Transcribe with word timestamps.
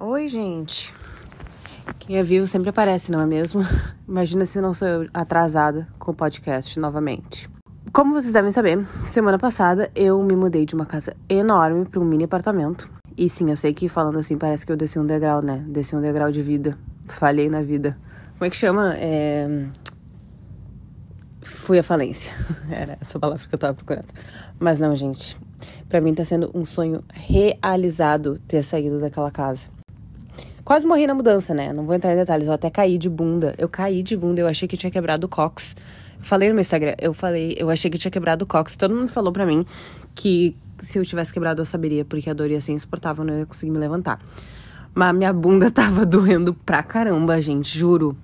Oi, 0.00 0.28
gente. 0.28 0.94
Quem 1.98 2.18
é 2.18 2.22
vivo 2.22 2.46
sempre 2.46 2.70
aparece, 2.70 3.10
não 3.10 3.20
é 3.20 3.26
mesmo? 3.26 3.62
Imagina 4.06 4.46
se 4.46 4.60
não 4.60 4.72
sou 4.72 4.86
eu 4.86 5.08
atrasada 5.12 5.88
com 5.98 6.12
o 6.12 6.14
podcast 6.14 6.78
novamente. 6.78 7.50
Como 7.92 8.14
vocês 8.14 8.32
devem 8.32 8.52
saber, 8.52 8.86
semana 9.08 9.40
passada 9.40 9.90
eu 9.96 10.22
me 10.22 10.36
mudei 10.36 10.64
de 10.64 10.76
uma 10.76 10.86
casa 10.86 11.16
enorme 11.28 11.84
para 11.84 11.98
um 11.98 12.04
mini 12.04 12.22
apartamento. 12.22 12.88
E 13.16 13.28
sim, 13.28 13.50
eu 13.50 13.56
sei 13.56 13.74
que 13.74 13.88
falando 13.88 14.20
assim 14.20 14.38
parece 14.38 14.64
que 14.64 14.70
eu 14.70 14.76
desci 14.76 15.00
um 15.00 15.04
degrau, 15.04 15.42
né? 15.42 15.64
Desci 15.66 15.96
um 15.96 16.00
degrau 16.00 16.30
de 16.30 16.42
vida. 16.42 16.78
Falhei 17.08 17.48
na 17.48 17.60
vida. 17.60 17.98
Como 18.34 18.44
é 18.44 18.50
que 18.50 18.56
chama? 18.56 18.94
É... 18.94 19.66
Fui 21.42 21.76
à 21.76 21.82
falência. 21.82 22.36
Era 22.70 22.96
essa 23.00 23.18
palavra 23.18 23.44
que 23.48 23.52
eu 23.52 23.58
tava 23.58 23.74
procurando. 23.74 24.06
Mas 24.60 24.78
não, 24.78 24.94
gente. 24.94 25.36
Para 25.88 26.00
mim 26.00 26.14
tá 26.14 26.24
sendo 26.24 26.52
um 26.54 26.64
sonho 26.64 27.02
realizado 27.12 28.38
ter 28.46 28.62
saído 28.62 29.00
daquela 29.00 29.32
casa. 29.32 29.76
Quase 30.68 30.86
morri 30.86 31.06
na 31.06 31.14
mudança, 31.14 31.54
né? 31.54 31.72
Não 31.72 31.86
vou 31.86 31.94
entrar 31.94 32.12
em 32.12 32.16
detalhes, 32.16 32.46
eu 32.46 32.52
até 32.52 32.68
caí 32.68 32.98
de 32.98 33.08
bunda. 33.08 33.54
Eu 33.56 33.70
caí 33.70 34.02
de 34.02 34.14
bunda, 34.14 34.42
eu 34.42 34.46
achei 34.46 34.68
que 34.68 34.76
tinha 34.76 34.90
quebrado 34.90 35.24
o 35.24 35.28
cox. 35.28 35.74
Falei 36.18 36.50
no 36.50 36.54
meu 36.54 36.60
Instagram, 36.60 36.94
eu 37.00 37.14
falei, 37.14 37.56
eu 37.58 37.70
achei 37.70 37.90
que 37.90 37.96
tinha 37.96 38.10
quebrado 38.10 38.44
o 38.44 38.46
cox. 38.46 38.76
Todo 38.76 38.94
mundo 38.94 39.08
falou 39.08 39.32
pra 39.32 39.46
mim 39.46 39.64
que 40.14 40.54
se 40.78 40.98
eu 40.98 41.06
tivesse 41.06 41.32
quebrado 41.32 41.62
eu 41.62 41.64
saberia, 41.64 42.04
porque 42.04 42.28
a 42.28 42.34
dor 42.34 42.50
ia 42.50 42.60
ser 42.60 42.72
insuportável, 42.72 43.24
não 43.24 43.38
ia 43.38 43.46
conseguir 43.46 43.72
me 43.72 43.78
levantar. 43.78 44.18
Mas 44.94 45.16
minha 45.16 45.32
bunda 45.32 45.70
tava 45.72 46.04
doendo 46.04 46.52
pra 46.52 46.82
caramba, 46.82 47.40
gente, 47.40 47.78
juro. 47.78 48.14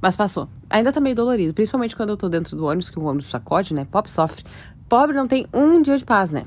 Mas 0.00 0.16
passou. 0.16 0.48
Ainda 0.70 0.94
tá 0.94 0.98
meio 0.98 1.14
dolorido, 1.14 1.52
principalmente 1.52 1.94
quando 1.94 2.08
eu 2.08 2.16
tô 2.16 2.30
dentro 2.30 2.56
do 2.56 2.64
ônibus, 2.64 2.88
que 2.88 2.98
o 2.98 3.04
ônibus 3.04 3.28
sacode, 3.28 3.74
né? 3.74 3.86
Pop 3.90 4.10
sofre. 4.10 4.42
Pobre 4.88 5.14
não 5.14 5.28
tem 5.28 5.44
um 5.52 5.82
dia 5.82 5.98
de 5.98 6.06
paz, 6.06 6.30
né? 6.30 6.44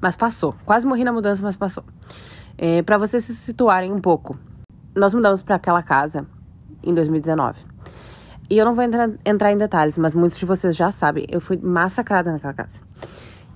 Mas 0.00 0.16
passou. 0.16 0.56
Quase 0.66 0.84
morri 0.84 1.04
na 1.04 1.12
mudança, 1.12 1.40
mas 1.40 1.54
passou. 1.54 1.84
É, 2.60 2.82
para 2.82 2.98
vocês 2.98 3.22
se 3.22 3.36
situarem 3.36 3.92
um 3.92 4.00
pouco, 4.00 4.36
nós 4.98 5.14
mudamos 5.14 5.42
para 5.42 5.56
aquela 5.56 5.82
casa 5.82 6.26
em 6.82 6.92
2019. 6.92 7.60
E 8.50 8.56
eu 8.56 8.64
não 8.64 8.74
vou 8.74 8.82
entrar, 8.82 9.10
entrar 9.24 9.52
em 9.52 9.58
detalhes, 9.58 9.98
mas 9.98 10.14
muitos 10.14 10.38
de 10.38 10.46
vocês 10.46 10.74
já 10.74 10.90
sabem, 10.90 11.26
eu 11.28 11.40
fui 11.40 11.58
massacrada 11.62 12.32
naquela 12.32 12.54
casa. 12.54 12.80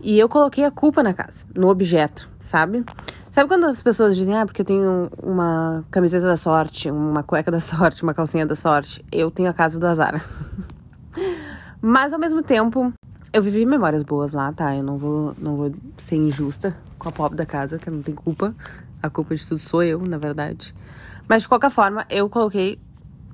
E 0.01 0.19
eu 0.19 0.29
coloquei 0.29 0.65
a 0.65 0.71
culpa 0.71 1.03
na 1.03 1.15
casa, 1.15 1.47
no 1.57 1.69
objeto, 1.69 2.29
sabe? 2.41 2.85
Sabe 3.31 3.49
quando 3.49 3.65
as 3.65 3.83
pessoas 3.83 4.17
dizem, 4.17 4.37
ah, 4.37 4.45
porque 4.45 4.61
eu 4.61 4.67
tenho 4.67 5.09
uma 5.23 5.85
camiseta 5.91 6.27
da 6.27 6.37
sorte, 6.37 6.91
uma 6.91 7.23
cueca 7.23 7.51
da 7.51 7.61
sorte, 7.61 8.03
uma 8.03 8.13
calcinha 8.13 8.45
da 8.45 8.55
sorte, 8.55 9.03
eu 9.11 9.31
tenho 9.31 9.49
a 9.49 9.55
casa 9.55 9.79
do 9.79 9.87
azar. 9.87 10.23
mas 11.81 12.13
ao 12.13 12.19
mesmo 12.19 12.43
tempo, 12.43 12.93
eu 13.33 13.43
vivi 13.43 13.65
memórias 13.65 14.03
boas 14.03 14.33
lá, 14.33 14.53
tá? 14.53 14.77
Eu 14.77 14.83
não 14.83 14.99
vou, 14.99 15.35
não 15.39 15.57
vou 15.57 15.73
ser 15.97 16.17
injusta 16.17 16.77
com 16.99 17.09
a 17.09 17.13
pobre 17.13 17.39
da 17.39 17.47
casa, 17.47 17.79
que 17.79 17.89
não 17.89 18.03
tem 18.03 18.15
culpa. 18.15 18.55
A 19.03 19.09
culpa 19.09 19.35
de 19.35 19.47
tudo 19.47 19.59
sou 19.59 19.83
eu, 19.83 20.01
na 20.01 20.19
verdade. 20.19 20.75
Mas 21.29 21.43
de 21.43 21.49
qualquer 21.49 21.71
forma, 21.71 22.05
eu 22.11 22.29
coloquei 22.29 22.79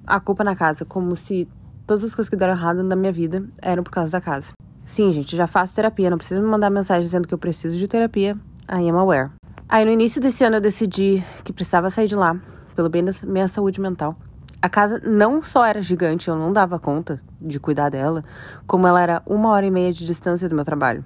a 0.06 0.20
culpa 0.20 0.44
na 0.44 0.55
casa, 0.55 0.84
como 0.84 1.14
se 1.17 1.48
todas 1.86 2.05
as 2.05 2.14
coisas 2.14 2.28
que 2.28 2.36
deram 2.36 2.53
errado 2.53 2.83
na 2.83 2.95
minha 2.95 3.12
vida 3.12 3.45
eram 3.61 3.83
por 3.83 3.91
causa 3.91 4.12
da 4.12 4.20
casa. 4.20 4.53
Sim, 4.84 5.12
gente, 5.12 5.36
já 5.36 5.47
faço 5.47 5.75
terapia, 5.75 6.08
não 6.08 6.17
precisa 6.17 6.41
me 6.41 6.47
mandar 6.47 6.70
mensagem 6.70 7.03
dizendo 7.03 7.28
que 7.28 7.34
eu 7.34 7.39
preciso 7.39 7.77
de 7.77 7.86
terapia. 7.86 8.36
I 8.70 8.89
am 8.89 8.97
aware. 8.97 9.30
Aí 9.69 9.84
no 9.84 9.91
início 9.91 10.20
desse 10.20 10.45
ano 10.45 10.56
eu 10.56 10.61
decidi 10.61 11.22
que 11.45 11.53
precisava 11.53 11.91
sair 11.91 12.08
de 12.08 12.17
lá, 12.17 12.36
pelo 12.75 12.89
bem 12.89 13.05
da 13.05 13.12
minha 13.27 13.47
saúde 13.48 13.80
mental. 13.80 14.17
A 14.61 14.69
casa 14.69 15.00
não 15.05 15.42
só 15.42 15.64
era 15.64 15.80
gigante, 15.83 16.28
eu 16.28 16.36
não 16.36 16.52
dava 16.52 16.78
conta 16.78 17.20
de 17.41 17.61
cuidar 17.61 17.91
dela, 17.91 18.25
como 18.67 18.86
ela 18.86 19.00
era 19.00 19.23
uma 19.27 19.50
hora 19.50 19.67
e 19.67 19.70
meia 19.70 19.92
de 19.92 20.06
distância 20.06 20.48
do 20.48 20.55
meu 20.55 20.64
trabalho. 20.64 21.05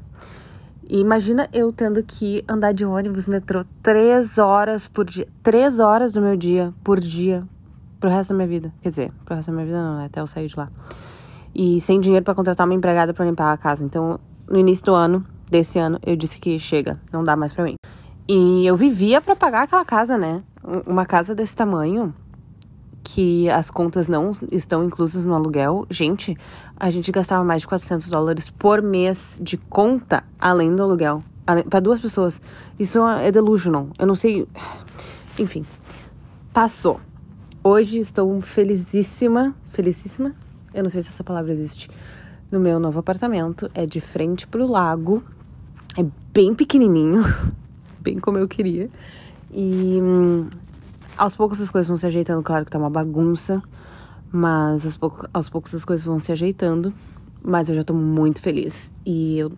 E 0.89 1.01
imagina 1.01 1.49
eu 1.53 1.73
tendo 1.73 2.03
que 2.03 2.45
andar 2.49 2.73
de 2.73 2.85
ônibus, 2.85 3.27
metrô, 3.27 3.65
três 3.83 4.39
horas 4.39 4.87
por 4.87 5.05
dia. 5.05 5.29
Três 5.43 5.79
horas 5.81 6.13
do 6.13 6.21
meu 6.21 6.37
dia 6.37 6.73
por 6.83 7.01
dia 7.01 7.45
pro 7.99 8.11
resto 8.11 8.31
da 8.31 8.35
minha 8.37 8.49
vida. 8.49 8.73
Quer 8.83 8.91
dizer, 8.91 9.13
pro 9.25 9.35
resto 9.37 9.49
da 9.49 9.55
minha 9.55 9.67
vida 9.67 9.83
não, 9.83 9.97
né? 9.97 10.07
Até 10.07 10.21
eu 10.21 10.27
sair 10.27 10.49
de 10.49 10.57
lá. 10.57 10.69
E 11.55 11.81
sem 11.81 12.01
dinheiro 12.01 12.25
para 12.25 12.35
contratar 12.35 12.67
uma 12.67 12.75
empregada 12.75 13.15
para 13.15 13.25
limpar 13.25 13.53
a 13.53 13.57
casa. 13.57 13.85
Então, 13.85 14.19
no 14.49 14.59
início 14.59 14.85
do 14.85 14.95
ano, 14.95 15.25
desse 15.49 15.79
ano, 15.79 15.99
eu 16.05 16.17
disse 16.17 16.41
que 16.41 16.59
chega, 16.59 16.99
não 17.13 17.23
dá 17.23 17.37
mais 17.37 17.53
para 17.53 17.65
mim. 17.65 17.75
E 18.29 18.67
eu 18.67 18.77
vivia 18.77 19.21
para 19.21 19.37
pagar 19.37 19.63
aquela 19.63 19.85
casa, 19.85 20.19
né? 20.19 20.43
Uma 20.87 21.05
casa 21.05 21.35
desse 21.35 21.55
tamanho, 21.55 22.15
que 23.03 23.49
as 23.51 23.71
contas 23.71 24.09
não 24.09 24.33
estão 24.51 24.85
inclusas 24.85 25.25
no 25.25 25.35
aluguel, 25.35 25.87
gente, 25.91 26.37
a 26.77 26.91
gente 26.91 27.11
gastava 27.11 27.45
mais 27.45 27.63
de 27.63 27.69
400 27.69 28.09
dólares 28.09 28.49
por 28.51 28.81
mês 28.81 29.41
de 29.43 29.57
conta 29.57 30.25
além 30.39 30.75
do 30.75 30.83
aluguel. 30.83 31.23
Para 31.45 31.81
duas 31.81 32.01
pessoas. 32.01 32.41
Isso 32.79 33.05
é 33.07 33.33
delusional. 33.33 33.89
Eu 33.99 34.07
não 34.07 34.15
sei. 34.15 34.47
Enfim. 35.39 35.67
Passou. 36.53 37.01
Hoje 37.65 37.99
estou 37.99 38.41
felicíssima. 38.41 39.55
Felicíssima? 39.69 40.35
Eu 40.73 40.85
não 40.85 40.91
sei 40.91 41.03
se 41.03 41.09
essa 41.09 41.25
palavra 41.25 41.51
existe. 41.51 41.91
No 42.51 42.61
meu 42.61 42.79
novo 42.79 43.01
apartamento. 43.01 43.69
É 43.75 43.85
de 43.85 44.01
frente 44.01 44.47
pro 44.47 44.67
lago. 44.67 45.23
É 45.99 46.05
bem 46.33 46.55
pequenininho. 46.55 47.23
bem 48.01 48.19
como 48.19 48.39
eu 48.39 48.47
queria. 48.47 48.89
E 49.53 49.99
hum, 50.01 50.49
aos 51.23 51.37
poucos 51.37 51.61
as 51.61 51.71
coisas 51.71 51.87
vão 51.89 51.97
se 51.97 52.05
ajeitando, 52.05 52.43
claro 52.43 52.65
que 52.65 52.71
tá 52.73 52.79
uma 52.79 52.91
bagunça, 52.91 53.63
mas 54.33 54.85
aos, 54.85 54.97
poucos, 54.97 55.29
aos 55.33 55.49
poucos 55.49 55.73
as 55.73 55.85
coisas 55.85 56.05
vão 56.05 56.19
se 56.19 56.33
ajeitando. 56.33 56.93
Mas 57.45 57.69
eu 57.69 57.75
já 57.77 57.85
tô 57.85 57.95
muito 57.95 58.41
feliz. 58.41 58.93
E 59.07 59.39
eu 59.39 59.53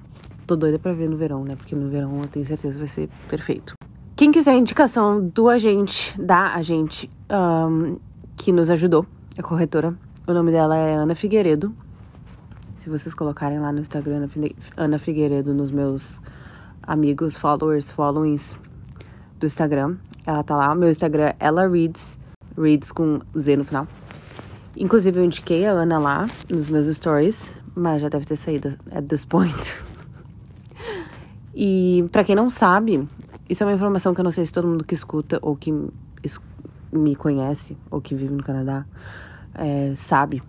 tô 0.47 0.57
doida 0.57 0.79
pra 0.79 0.93
ver 0.93 1.09
no 1.09 1.17
verão, 1.17 1.43
né? 1.45 1.57
Porque 1.57 1.75
no 1.75 1.89
verão 1.89 2.19
eu 2.19 2.27
tenho 2.27 2.45
certeza 2.45 2.79
vai 2.79 2.89
ser 2.89 3.09
perfeito. 3.29 3.75
Quem 4.15 4.31
quiser 4.31 4.55
indicação 4.57 5.27
do 5.27 5.49
agente, 5.49 6.21
da 6.21 6.55
agente 6.55 7.11
um, 7.31 7.99
que 8.37 8.53
nos 8.53 8.69
ajudou, 8.69 9.07
a 9.39 9.43
corretora, 9.43 9.95
o 10.27 10.33
nome 10.33 10.51
dela 10.51 10.77
é 10.77 10.95
Ana 10.95 11.15
Figueiredo. 11.15 11.75
Se 12.77 12.91
vocês 12.91 13.15
colocarem 13.15 13.59
lá 13.59 13.73
no 13.73 13.81
Instagram 13.81 14.29
Ana 14.77 14.99
Figueiredo 14.99 15.55
nos 15.55 15.71
meus 15.71 16.21
amigos, 16.83 17.37
followers, 17.37 17.91
followings 17.91 18.59
do 19.45 19.47
Instagram, 19.47 19.97
ela 20.27 20.43
tá 20.43 20.57
lá. 20.57 20.75
Meu 20.75 20.89
Instagram 20.89 21.27
é 21.27 21.37
ela 21.39 21.69
reads, 21.69 22.19
reads 22.57 22.91
com 22.91 23.21
Z 23.39 23.57
no 23.57 23.65
final. 23.65 23.87
Inclusive, 24.77 25.21
eu 25.21 25.25
indiquei 25.25 25.67
a 25.67 25.73
Ana 25.73 25.99
lá 25.99 26.27
nos 26.49 26.71
meus 26.71 26.87
stories, 26.87 27.57
mas 27.75 28.01
já 28.03 28.09
deve 28.09 28.25
ter 28.25 28.37
saído 28.37 28.77
at 28.91 29.05
this 29.07 29.25
point. 29.25 29.79
e 31.55 32.09
para 32.11 32.25
quem 32.25 32.35
não 32.35 32.49
sabe, 32.49 33.07
isso 33.49 33.63
é 33.63 33.67
uma 33.67 33.75
informação 33.75 34.15
que 34.15 34.21
eu 34.21 34.25
não 34.25 34.31
sei 34.31 34.47
se 34.47 34.53
todo 34.53 34.67
mundo 34.67 34.85
que 34.85 34.95
escuta 34.95 35.39
ou 35.43 35.55
que 35.55 35.73
me 36.91 37.15
conhece 37.15 37.77
ou 37.91 38.01
que 38.01 38.15
vive 38.15 38.33
no 38.33 38.43
Canadá 38.43 38.87
é, 39.55 39.93
sabe. 39.95 40.43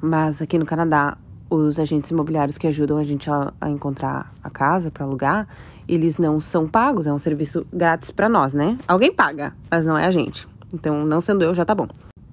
Mas 0.00 0.40
aqui 0.40 0.58
no 0.58 0.64
Canadá, 0.64 1.18
os 1.50 1.78
agentes 1.78 2.10
imobiliários 2.10 2.58
que 2.58 2.66
ajudam 2.66 2.98
a 2.98 3.02
gente 3.02 3.30
a, 3.30 3.52
a 3.60 3.70
encontrar 3.70 4.32
a 4.42 4.50
casa 4.50 4.90
para 4.90 5.04
alugar, 5.04 5.48
eles 5.88 6.18
não 6.18 6.40
são 6.40 6.68
pagos, 6.68 7.06
é 7.06 7.12
um 7.12 7.18
serviço 7.18 7.66
grátis 7.72 8.10
para 8.10 8.28
nós, 8.28 8.52
né? 8.52 8.78
Alguém 8.86 9.12
paga, 9.12 9.54
mas 9.70 9.86
não 9.86 9.96
é 9.96 10.06
a 10.06 10.10
gente. 10.10 10.46
Então, 10.72 11.04
não 11.04 11.20
sendo 11.20 11.42
eu, 11.42 11.54
já 11.54 11.64
tá 11.64 11.74
bom. 11.74 11.88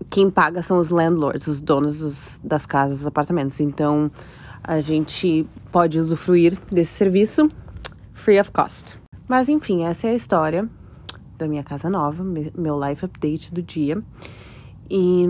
Quem 0.10 0.30
paga 0.30 0.62
são 0.62 0.78
os 0.78 0.90
landlords, 0.90 1.48
os 1.48 1.62
donos 1.62 2.00
dos, 2.00 2.40
das 2.44 2.66
casas, 2.66 3.00
dos 3.00 3.08
apartamentos. 3.08 3.60
Então, 3.62 4.12
a 4.62 4.82
gente 4.82 5.48
pode 5.72 6.00
usufruir 6.00 6.58
desse 6.70 6.94
serviço 6.94 7.50
free 8.14 8.40
of 8.40 8.52
cost. 8.52 9.00
Mas 9.28 9.48
enfim, 9.48 9.84
essa 9.84 10.08
é 10.08 10.12
a 10.12 10.16
história 10.16 10.68
da 11.38 11.48
minha 11.48 11.64
casa 11.64 11.90
nova, 11.90 12.24
meu 12.24 12.80
life 12.80 13.06
update 13.06 13.54
do 13.54 13.62
dia. 13.62 14.02
E 14.90 15.26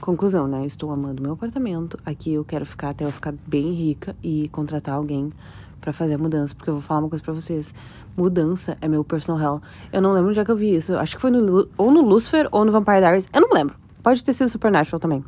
Conclusão, 0.00 0.48
né? 0.48 0.64
Estou 0.64 0.90
amando 0.90 1.22
meu 1.22 1.32
apartamento. 1.32 1.98
Aqui 2.06 2.32
eu 2.32 2.42
quero 2.42 2.64
ficar 2.64 2.90
até 2.90 3.04
eu 3.04 3.12
ficar 3.12 3.34
bem 3.46 3.72
rica 3.74 4.16
e 4.22 4.48
contratar 4.48 4.94
alguém 4.94 5.30
para 5.78 5.92
fazer 5.92 6.14
a 6.14 6.18
mudança, 6.18 6.54
porque 6.54 6.70
eu 6.70 6.74
vou 6.74 6.82
falar 6.82 7.00
uma 7.00 7.08
coisa 7.10 7.22
para 7.22 7.34
vocês. 7.34 7.74
Mudança 8.16 8.78
é 8.80 8.88
meu 8.88 9.04
personal 9.04 9.40
hell. 9.40 9.62
Eu 9.92 10.00
não 10.00 10.12
lembro 10.12 10.30
onde 10.30 10.40
é 10.40 10.44
que 10.44 10.50
eu 10.50 10.56
vi 10.56 10.74
isso. 10.74 10.96
Acho 10.96 11.16
que 11.16 11.20
foi 11.20 11.30
no, 11.30 11.68
ou 11.76 11.90
no 11.90 12.00
Lucifer 12.00 12.48
ou 12.50 12.64
no 12.64 12.72
Vampire 12.72 12.98
Diaries. 12.98 13.26
Eu 13.30 13.42
não 13.42 13.50
lembro. 13.52 13.76
Pode 14.02 14.24
ter 14.24 14.32
sido 14.32 14.48
Supernatural 14.48 14.98
também. 14.98 15.22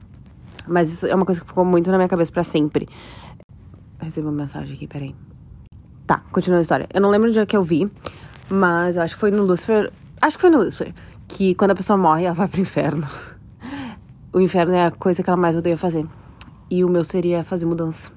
Mas 0.67 0.91
isso 0.91 1.07
é 1.07 1.15
uma 1.15 1.27
coisa 1.27 1.43
que 1.43 1.47
ficou 1.47 1.67
muito 1.67 1.91
na 1.91 1.99
minha 1.99 2.09
cabeça 2.09 2.33
para 2.33 2.45
sempre. 2.45 2.89
Recebi 3.99 4.27
uma 4.27 4.33
mensagem 4.33 4.75
aqui, 4.75 4.87
peraí. 4.87 5.15
Tá, 6.07 6.23
continua 6.33 6.59
a 6.59 6.63
história. 6.63 6.89
Eu 6.95 7.01
não 7.03 7.11
lembro 7.11 7.29
onde 7.29 7.39
é 7.39 7.45
que 7.45 7.57
eu 7.57 7.63
vi, 7.63 7.91
mas 8.51 8.97
acho 8.97 9.15
que 9.15 9.21
foi 9.21 9.31
no 9.31 9.43
Lucifer. 9.43 9.93
Acho 10.21 10.37
que 10.39 10.41
foi 10.41 10.51
no 10.51 10.59
Lucifer. 10.59 10.95
Que 11.29 11.55
quando 11.55 11.73
a 11.73 11.75
pessoa 11.75 11.97
morre, 11.99 12.25
ela 12.25 12.35
vai 12.35 12.49
pro 12.49 12.61
inferno. 12.61 13.07
O 14.33 14.41
inferno 14.41 14.75
é 14.75 14.87
a 14.87 14.91
coisa 14.91 15.23
que 15.23 15.29
ela 15.29 15.37
mais 15.37 15.57
odeia 15.57 15.77
fazer. 15.77 16.07
E 16.71 16.85
o 16.85 16.89
meu 16.89 17.05
seria 17.05 17.43
fazer 17.43 17.67
mudança. 17.67 18.11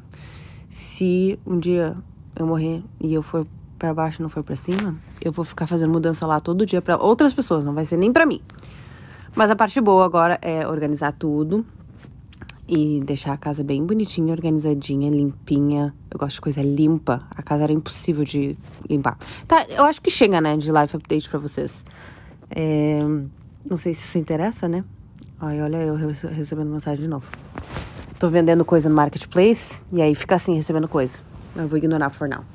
Se 0.69 1.38
um 1.45 1.59
dia 1.59 1.95
eu 2.35 2.47
morrer 2.47 2.83
e 3.00 3.13
eu 3.13 3.21
for 3.21 3.45
para 3.77 3.94
baixo 3.94 4.21
e 4.21 4.23
não 4.23 4.29
for 4.29 4.44
para 4.44 4.56
cima, 4.56 4.95
eu 5.21 5.31
vou 5.31 5.44
ficar 5.44 5.67
fazendo 5.67 5.91
mudança 5.91 6.25
lá 6.25 6.39
todo 6.39 6.65
dia 6.65 6.81
para 6.81 6.97
outras 6.97 7.33
pessoas, 7.33 7.65
não 7.65 7.73
vai 7.73 7.83
ser 7.83 7.97
nem 7.97 8.12
para 8.12 8.25
mim. 8.25 8.41
Mas 9.35 9.50
a 9.50 9.56
parte 9.56 9.81
boa 9.81 10.06
agora 10.06 10.39
é 10.41 10.65
organizar 10.65 11.12
tudo 11.12 11.65
e 12.67 13.01
deixar 13.06 13.33
a 13.33 13.38
casa 13.38 13.63
bem 13.63 13.85
bonitinha, 13.85 14.33
organizadinha, 14.33 15.09
limpinha. 15.12 15.94
Eu 16.09 16.17
gosto 16.17 16.35
de 16.35 16.41
coisa 16.41 16.62
limpa. 16.62 17.21
A 17.31 17.44
casa 17.44 17.63
era 17.63 17.73
impossível 17.73 18.23
de 18.23 18.57
limpar. 18.89 19.17
Tá, 19.47 19.65
eu 19.69 19.83
acho 19.85 20.01
que 20.01 20.09
chega, 20.09 20.39
né, 20.39 20.56
de 20.56 20.71
live 20.71 20.95
update 20.95 21.29
para 21.29 21.39
vocês. 21.39 21.85
É, 22.50 23.00
não 23.69 23.75
sei 23.75 23.94
se 23.94 24.06
isso 24.06 24.17
interessa, 24.17 24.67
né? 24.67 24.83
Ai, 25.40 25.62
olha 25.62 25.78
eu 25.78 25.96
recebendo 25.96 26.70
mensagem 26.70 27.02
de 27.02 27.10
novo. 27.10 27.30
Tô 28.18 28.30
vendendo 28.30 28.64
coisa 28.64 28.88
no 28.88 28.96
marketplace 28.96 29.82
e 29.92 30.02
aí 30.02 30.16
fica 30.16 30.36
assim 30.36 30.56
recebendo 30.56 30.88
coisa. 30.88 31.20
Eu 31.54 31.68
vou 31.68 31.78
ignorar 31.78 32.10
for 32.10 32.30
now. 32.30 32.46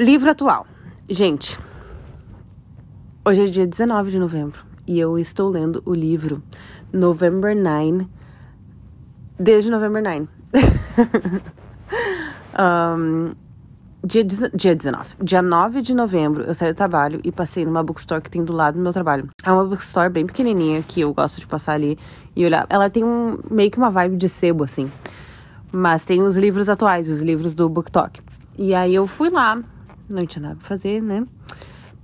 Livro 0.00 0.30
atual. 0.30 0.66
Gente, 1.08 1.58
hoje 3.26 3.42
é 3.42 3.46
dia 3.46 3.66
19 3.66 4.10
de 4.10 4.18
novembro 4.18 4.64
e 4.86 4.98
eu 4.98 5.18
estou 5.18 5.50
lendo 5.50 5.82
o 5.84 5.94
livro 5.94 6.42
November 6.90 7.54
9 7.54 8.06
desde 9.38 9.70
November 9.70 10.02
9. 10.02 10.28
um, 12.58 13.34
dia, 14.04 14.24
dia 14.24 14.74
19. 14.74 15.16
Dia 15.22 15.40
9 15.40 15.80
de 15.80 15.94
novembro 15.94 16.42
eu 16.42 16.54
saí 16.54 16.72
do 16.72 16.76
trabalho 16.76 17.20
e 17.22 17.30
passei 17.30 17.64
numa 17.64 17.82
bookstore 17.82 18.20
que 18.20 18.30
tem 18.30 18.44
do 18.44 18.52
lado 18.52 18.74
do 18.74 18.80
meu 18.80 18.92
trabalho. 18.92 19.28
É 19.44 19.52
uma 19.52 19.64
bookstore 19.64 20.10
bem 20.10 20.26
pequenininha 20.26 20.82
que 20.82 21.00
eu 21.00 21.14
gosto 21.14 21.38
de 21.40 21.46
passar 21.46 21.74
ali 21.74 21.98
e 22.34 22.44
olhar. 22.44 22.66
Ela 22.68 22.90
tem 22.90 23.04
um 23.04 23.38
meio 23.50 23.70
que 23.70 23.78
uma 23.78 23.90
vibe 23.90 24.16
de 24.16 24.28
sebo 24.28 24.64
assim. 24.64 24.90
Mas 25.70 26.04
tem 26.04 26.20
os 26.22 26.36
livros 26.36 26.68
atuais, 26.68 27.08
os 27.08 27.20
livros 27.20 27.54
do 27.54 27.68
Book 27.68 27.90
Talk. 27.90 28.20
E 28.58 28.74
aí 28.74 28.94
eu 28.94 29.06
fui 29.06 29.30
lá, 29.30 29.62
não 30.08 30.26
tinha 30.26 30.42
nada 30.42 30.56
pra 30.56 30.66
fazer, 30.66 31.00
né? 31.00 31.26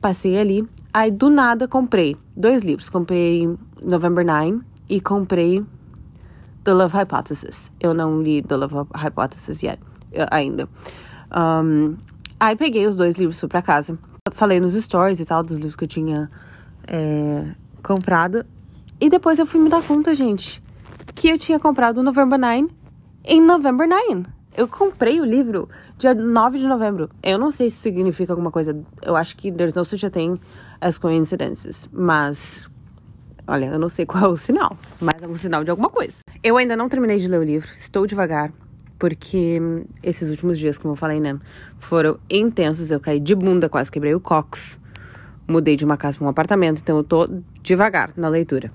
Passei 0.01 0.39
ali. 0.39 0.67
Aí 0.95 1.11
do 1.11 1.29
nada 1.29 1.69
comprei 1.69 2.17
dois 2.37 2.63
livros. 2.63 2.89
Comprei 2.89 3.55
November 3.83 4.25
9 4.25 4.61
e 4.89 5.01
comprei 5.01 5.65
The 6.65 6.73
Love 6.73 6.97
Hypothesis. 6.97 7.71
Eu 7.79 7.93
não 7.93 8.23
li 8.23 8.43
The 8.43 8.57
Love 8.57 8.89
Hypothesis 8.95 9.63
yet, 9.63 9.81
ainda. 10.31 10.69
Um, 11.35 11.97
aí 12.39 12.57
peguei 12.57 12.87
os 12.87 12.97
dois 12.97 13.17
livros, 13.17 13.43
pra 13.49 13.63
casa. 13.63 13.99
Falei 14.33 14.61
nos 14.61 14.75
stories 14.75 15.21
e 15.21 15.25
tal, 15.25 15.43
dos 15.43 15.57
livros 15.57 15.77
que 15.77 15.85
eu 15.85 15.89
tinha 15.89 16.31
é, 16.87 17.45
comprado. 17.83 18.45
E 19.01 19.09
depois 19.09 19.39
eu 19.39 19.47
fui 19.47 19.61
me 19.61 19.69
dar 19.69 19.83
conta, 19.83 20.15
gente, 20.15 20.63
que 21.15 21.29
eu 21.29 21.39
tinha 21.39 21.59
comprado 21.59 22.03
November 22.03 22.39
9 22.39 22.69
em 23.25 23.41
November 23.41 23.89
9. 23.89 24.27
Eu 24.57 24.67
comprei 24.67 25.21
o 25.21 25.25
livro 25.25 25.69
dia 25.97 26.15
9 26.15 26.59
de 26.59 26.67
novembro. 26.67 27.09
Eu 27.23 27.39
não 27.39 27.53
sei 27.53 27.71
se 27.71 27.77
significa 27.77 28.33
alguma 28.33 28.51
coisa. 28.51 28.77
Eu 29.03 29.15
acho 29.15 29.37
que 29.37 29.53
there's 29.53 29.73
no 29.75 29.85
such 29.85 30.05
a 30.05 30.11
thing 30.11 30.41
as 30.81 30.99
coincidences. 30.99 31.89
Mas, 31.93 32.69
olha, 33.47 33.67
eu 33.67 33.79
não 33.79 33.89
sei 33.89 34.05
qual 34.05 34.25
é 34.25 34.29
o 34.29 34.35
sinal. 34.35 34.77
Mas 35.01 35.23
é 35.23 35.29
um 35.29 35.35
sinal 35.35 35.63
de 35.63 35.71
alguma 35.71 35.89
coisa. 35.89 36.23
Eu 36.43 36.57
ainda 36.57 36.77
não 36.77 36.89
terminei 36.89 37.19
de 37.19 37.29
ler 37.29 37.39
o 37.39 37.45
livro. 37.45 37.69
Estou 37.77 38.07
devagar. 38.07 38.53
Porque 38.99 39.61
esses 40.03 40.29
últimos 40.29 40.59
dias, 40.59 40.77
como 40.77 40.93
eu 40.93 40.97
falei, 40.97 41.21
né? 41.21 41.39
Foram 41.79 42.19
intensos. 42.29 42.91
Eu 42.91 42.99
caí 42.99 43.21
de 43.21 43.35
bunda, 43.35 43.69
quase 43.69 43.91
quebrei 43.91 44.15
o 44.15 44.21
cox. 44.21 44.81
Mudei 45.47 45.77
de 45.77 45.85
uma 45.85 45.97
casa 45.97 46.17
para 46.19 46.27
um 46.27 46.31
apartamento. 46.31 46.81
Então 46.81 46.97
eu 46.97 47.05
tô 47.05 47.29
devagar 47.63 48.13
na 48.17 48.29
leitura. 48.29 48.73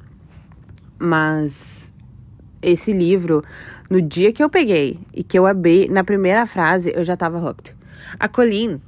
Mas 0.98 1.92
esse 2.62 2.94
livro, 2.94 3.44
no 3.90 4.02
dia 4.02 4.32
que 4.32 4.42
eu 4.42 4.50
peguei 4.50 5.00
e 5.14 5.24
que 5.24 5.38
eu 5.38 5.46
abri, 5.46 5.90
na 5.90 6.04
primeira 6.04 6.46
frase, 6.46 6.94
eu 6.96 7.04
já 7.04 7.18
tava 7.18 7.38
hooked. 7.38 7.76
A 8.20 8.28
Colleen, 8.28 8.82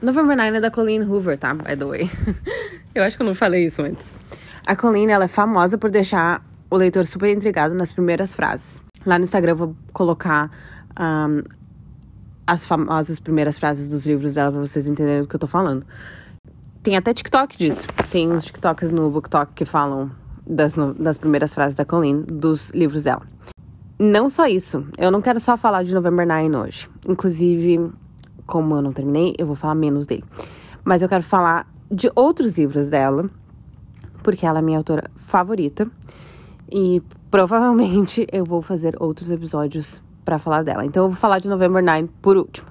November 0.00 0.36
9 0.36 0.58
é 0.58 0.60
da 0.60 0.70
Colleen 0.70 1.02
Hoover, 1.02 1.36
tá? 1.36 1.52
By 1.52 1.76
the 1.76 1.84
way. 1.84 2.10
eu 2.94 3.02
acho 3.02 3.16
que 3.16 3.22
eu 3.22 3.26
não 3.26 3.34
falei 3.34 3.66
isso 3.66 3.82
antes. 3.82 4.14
A 4.64 4.76
Colleen, 4.76 5.10
ela 5.10 5.24
é 5.24 5.28
famosa 5.28 5.76
por 5.76 5.90
deixar 5.90 6.44
o 6.70 6.76
leitor 6.76 7.04
super 7.06 7.34
intrigado 7.34 7.74
nas 7.74 7.92
primeiras 7.92 8.34
frases. 8.34 8.82
Lá 9.04 9.18
no 9.18 9.24
Instagram 9.24 9.52
eu 9.52 9.56
vou 9.56 9.76
colocar 9.92 10.50
um, 10.98 11.42
as 12.46 12.64
famosas 12.64 13.18
primeiras 13.18 13.58
frases 13.58 13.90
dos 13.90 14.06
livros 14.06 14.34
dela 14.34 14.52
pra 14.52 14.60
vocês 14.60 14.86
entenderem 14.86 15.22
do 15.22 15.28
que 15.28 15.34
eu 15.34 15.40
tô 15.40 15.46
falando. 15.46 15.84
Tem 16.82 16.96
até 16.96 17.12
TikTok 17.12 17.58
disso. 17.58 17.86
Tem 18.10 18.30
uns 18.30 18.44
TikToks 18.44 18.90
no 18.90 19.10
BookTok 19.10 19.52
que 19.54 19.64
falam 19.64 20.10
das, 20.46 20.76
das 20.98 21.18
primeiras 21.18 21.52
frases 21.52 21.74
da 21.74 21.84
Colleen 21.84 22.22
dos 22.22 22.70
livros 22.70 23.04
dela. 23.04 23.22
Não 23.98 24.28
só 24.28 24.46
isso, 24.46 24.86
eu 24.98 25.10
não 25.10 25.22
quero 25.22 25.40
só 25.40 25.56
falar 25.56 25.82
de 25.82 25.94
November 25.94 26.26
9 26.26 26.56
hoje. 26.56 26.88
Inclusive, 27.08 27.90
como 28.46 28.76
eu 28.76 28.82
não 28.82 28.92
terminei, 28.92 29.34
eu 29.38 29.46
vou 29.46 29.56
falar 29.56 29.74
menos 29.74 30.06
dele. 30.06 30.22
Mas 30.84 31.02
eu 31.02 31.08
quero 31.08 31.22
falar 31.22 31.66
de 31.90 32.10
outros 32.14 32.58
livros 32.58 32.88
dela, 32.88 33.28
porque 34.22 34.46
ela 34.46 34.58
é 34.58 34.62
minha 34.62 34.78
autora 34.78 35.10
favorita. 35.16 35.90
E 36.70 37.02
provavelmente 37.30 38.26
eu 38.30 38.44
vou 38.44 38.62
fazer 38.62 38.94
outros 39.00 39.30
episódios 39.30 40.02
para 40.26 40.38
falar 40.40 40.62
dela. 40.62 40.84
Então 40.84 41.04
eu 41.04 41.08
vou 41.08 41.16
falar 41.16 41.38
de 41.38 41.48
November 41.48 41.82
9 41.82 42.10
por 42.20 42.36
último. 42.36 42.66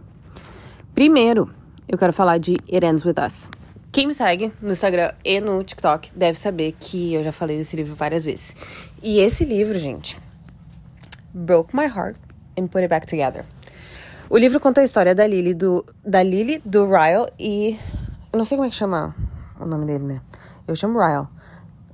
Primeiro, 0.93 1.49
eu 1.87 1.97
quero 1.97 2.13
falar 2.13 2.37
de 2.37 2.57
It 2.71 2.85
Ends 2.85 3.03
With 3.05 3.15
Us. 3.25 3.49
Quem 3.91 4.07
me 4.07 4.13
segue 4.13 4.51
no 4.61 4.73
Instagram 4.73 5.13
e 5.23 5.39
no 5.39 5.63
TikTok 5.63 6.11
deve 6.13 6.37
saber 6.37 6.75
que 6.77 7.13
eu 7.13 7.23
já 7.23 7.31
falei 7.31 7.57
desse 7.57 7.77
livro 7.77 7.95
várias 7.95 8.25
vezes. 8.25 8.55
E 9.01 9.19
esse 9.19 9.45
livro, 9.45 9.77
gente, 9.77 10.19
broke 11.33 11.73
my 11.73 11.85
heart 11.85 12.17
and 12.59 12.67
put 12.67 12.79
it 12.79 12.89
back 12.89 13.07
together. 13.07 13.45
O 14.29 14.37
livro 14.37 14.59
conta 14.59 14.81
a 14.81 14.83
história 14.83 15.15
da 15.15 15.25
Lily, 15.25 15.53
do, 15.53 15.85
da 16.05 16.21
Lily, 16.21 16.61
do 16.65 16.85
Ryle 16.87 17.31
e. 17.39 17.79
Eu 18.33 18.37
não 18.37 18.43
sei 18.43 18.57
como 18.57 18.67
é 18.67 18.69
que 18.69 18.75
chama 18.75 19.15
o 19.59 19.65
nome 19.65 19.85
dele, 19.85 20.03
né? 20.03 20.21
Eu 20.67 20.75
chamo 20.75 20.99
Ryle. 20.99 21.27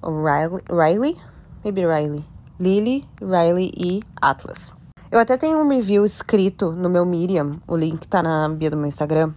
Riley? 0.03 0.63
Riley? 0.71 1.17
Maybe 1.63 1.85
Riley. 1.85 2.25
Lily, 2.59 3.05
Riley 3.21 3.71
e 3.77 4.01
Atlas. 4.19 4.73
Eu 5.11 5.19
até 5.19 5.35
tenho 5.35 5.57
um 5.57 5.67
review 5.67 6.05
escrito 6.05 6.71
no 6.71 6.89
meu 6.89 7.05
Medium, 7.05 7.59
o 7.67 7.75
link 7.75 8.07
tá 8.07 8.23
na 8.23 8.47
bio 8.47 8.71
do 8.71 8.77
meu 8.77 8.85
Instagram, 8.85 9.33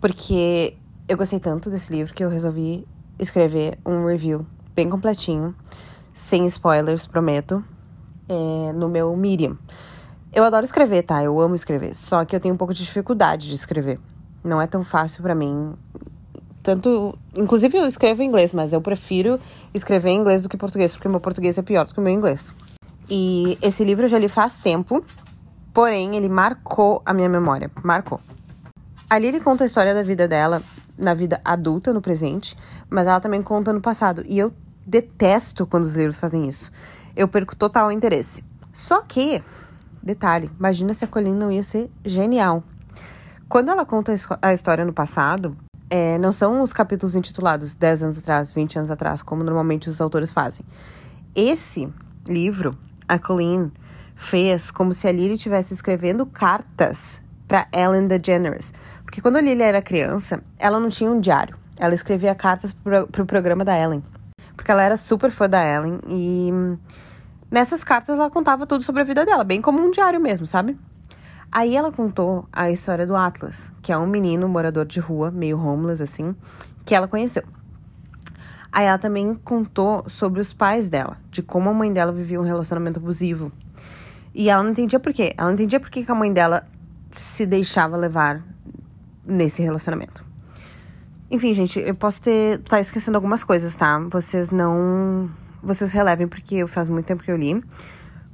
porque 0.00 0.76
eu 1.08 1.16
gostei 1.16 1.40
tanto 1.40 1.68
desse 1.68 1.92
livro 1.92 2.14
que 2.14 2.22
eu 2.22 2.28
resolvi 2.28 2.86
escrever 3.18 3.76
um 3.84 4.06
review 4.06 4.46
bem 4.72 4.88
completinho, 4.88 5.56
sem 6.12 6.46
spoilers, 6.46 7.04
prometo, 7.04 7.64
é, 8.28 8.72
no 8.74 8.88
meu 8.88 9.16
Medium. 9.16 9.58
Eu 10.32 10.44
adoro 10.44 10.64
escrever, 10.64 11.02
tá? 11.02 11.20
Eu 11.20 11.40
amo 11.40 11.56
escrever. 11.56 11.96
Só 11.96 12.24
que 12.24 12.36
eu 12.36 12.38
tenho 12.38 12.54
um 12.54 12.58
pouco 12.58 12.72
de 12.72 12.84
dificuldade 12.84 13.48
de 13.48 13.56
escrever. 13.56 13.98
Não 14.44 14.62
é 14.62 14.68
tão 14.68 14.84
fácil 14.84 15.20
para 15.20 15.34
mim. 15.34 15.74
Tanto. 16.62 17.18
Inclusive, 17.34 17.76
eu 17.76 17.88
escrevo 17.88 18.22
em 18.22 18.26
inglês, 18.26 18.54
mas 18.54 18.72
eu 18.72 18.80
prefiro 18.80 19.40
escrever 19.72 20.10
em 20.10 20.18
inglês 20.18 20.44
do 20.44 20.48
que 20.48 20.54
em 20.54 20.58
português, 20.58 20.92
porque 20.92 21.08
meu 21.08 21.20
português 21.20 21.58
é 21.58 21.62
pior 21.62 21.86
do 21.86 21.94
que 21.94 22.00
o 22.00 22.02
meu 22.02 22.12
inglês. 22.12 22.54
E 23.08 23.58
esse 23.60 23.84
livro 23.84 24.04
eu 24.04 24.08
já 24.08 24.18
li 24.18 24.28
faz 24.28 24.58
tempo, 24.58 25.04
porém, 25.72 26.16
ele 26.16 26.28
marcou 26.28 27.02
a 27.04 27.12
minha 27.12 27.28
memória. 27.28 27.70
Marcou. 27.82 28.20
Ali 29.08 29.26
ele 29.26 29.40
conta 29.40 29.64
a 29.64 29.66
história 29.66 29.94
da 29.94 30.02
vida 30.02 30.26
dela 30.26 30.62
na 30.96 31.12
vida 31.12 31.40
adulta, 31.44 31.92
no 31.92 32.00
presente, 32.00 32.56
mas 32.88 33.06
ela 33.06 33.20
também 33.20 33.42
conta 33.42 33.72
no 33.72 33.80
passado. 33.80 34.22
E 34.26 34.38
eu 34.38 34.52
detesto 34.86 35.66
quando 35.66 35.84
os 35.84 35.96
livros 35.96 36.18
fazem 36.18 36.48
isso. 36.48 36.70
Eu 37.16 37.28
perco 37.28 37.56
total 37.56 37.90
interesse. 37.90 38.44
Só 38.72 39.02
que, 39.02 39.42
detalhe, 40.02 40.50
imagina 40.58 40.94
se 40.94 41.04
a 41.04 41.08
Colleen 41.08 41.34
não 41.34 41.50
ia 41.50 41.62
ser 41.62 41.90
genial. 42.04 42.62
Quando 43.48 43.70
ela 43.70 43.84
conta 43.84 44.14
a 44.42 44.52
história 44.52 44.84
no 44.84 44.92
passado, 44.92 45.56
é, 45.90 46.18
não 46.18 46.32
são 46.32 46.62
os 46.62 46.72
capítulos 46.72 47.14
intitulados 47.14 47.74
10 47.74 48.02
anos 48.04 48.18
atrás, 48.18 48.50
20 48.50 48.78
anos 48.78 48.90
atrás, 48.90 49.22
como 49.22 49.44
normalmente 49.44 49.88
os 49.88 50.00
autores 50.00 50.32
fazem. 50.32 50.64
Esse 51.34 51.88
livro, 52.28 52.72
a 53.08 53.18
Colleen 53.18 53.72
fez 54.14 54.70
como 54.70 54.92
se 54.92 55.06
a 55.08 55.12
Lily 55.12 55.34
estivesse 55.34 55.74
escrevendo 55.74 56.24
cartas 56.26 57.20
para 57.46 57.66
Ellen 57.72 58.06
DeGeneres. 58.06 58.72
Porque 59.02 59.20
quando 59.20 59.36
a 59.36 59.40
Lily 59.40 59.62
era 59.62 59.82
criança, 59.82 60.42
ela 60.58 60.80
não 60.80 60.88
tinha 60.88 61.10
um 61.10 61.20
diário. 61.20 61.56
Ela 61.78 61.94
escrevia 61.94 62.34
cartas 62.34 62.72
pro, 62.72 63.06
pro 63.08 63.26
programa 63.26 63.64
da 63.64 63.76
Ellen. 63.76 64.02
Porque 64.56 64.70
ela 64.70 64.82
era 64.82 64.96
super 64.96 65.30
fã 65.30 65.48
da 65.48 65.62
Ellen 65.62 66.00
e 66.08 66.50
nessas 67.50 67.82
cartas 67.82 68.18
ela 68.18 68.30
contava 68.30 68.66
tudo 68.66 68.82
sobre 68.82 69.02
a 69.02 69.04
vida 69.04 69.24
dela, 69.24 69.44
bem 69.44 69.60
como 69.60 69.80
um 69.80 69.90
diário 69.90 70.20
mesmo, 70.20 70.46
sabe? 70.46 70.78
Aí 71.50 71.76
ela 71.76 71.92
contou 71.92 72.48
a 72.52 72.70
história 72.70 73.06
do 73.06 73.14
Atlas, 73.14 73.72
que 73.80 73.92
é 73.92 73.98
um 73.98 74.06
menino 74.06 74.48
morador 74.48 74.84
de 74.84 74.98
rua, 74.98 75.30
meio 75.30 75.58
homeless 75.58 76.02
assim, 76.02 76.34
que 76.84 76.94
ela 76.94 77.06
conheceu. 77.06 77.44
Aí 78.74 78.86
ela 78.86 78.98
também 78.98 79.36
contou 79.36 80.02
sobre 80.08 80.40
os 80.40 80.52
pais 80.52 80.90
dela, 80.90 81.16
de 81.30 81.40
como 81.44 81.70
a 81.70 81.72
mãe 81.72 81.92
dela 81.92 82.10
vivia 82.10 82.40
um 82.40 82.44
relacionamento 82.44 82.98
abusivo. 82.98 83.52
E 84.34 84.50
ela 84.50 84.64
não 84.64 84.72
entendia 84.72 84.98
por 84.98 85.12
quê. 85.12 85.32
Ela 85.38 85.46
não 85.46 85.54
entendia 85.54 85.78
por 85.78 85.88
que 85.88 86.04
a 86.10 86.14
mãe 86.14 86.32
dela 86.32 86.66
se 87.12 87.46
deixava 87.46 87.96
levar 87.96 88.42
nesse 89.24 89.62
relacionamento. 89.62 90.24
Enfim, 91.30 91.54
gente, 91.54 91.78
eu 91.78 91.94
posso 91.94 92.20
ter 92.20 92.58
tá 92.62 92.80
esquecendo 92.80 93.16
algumas 93.16 93.44
coisas, 93.44 93.76
tá? 93.76 93.96
Vocês 94.10 94.50
não 94.50 95.30
vocês 95.62 95.92
relevem 95.92 96.26
porque 96.26 96.66
faz 96.66 96.88
muito 96.88 97.06
tempo 97.06 97.22
que 97.22 97.30
eu 97.30 97.36
li. 97.36 97.62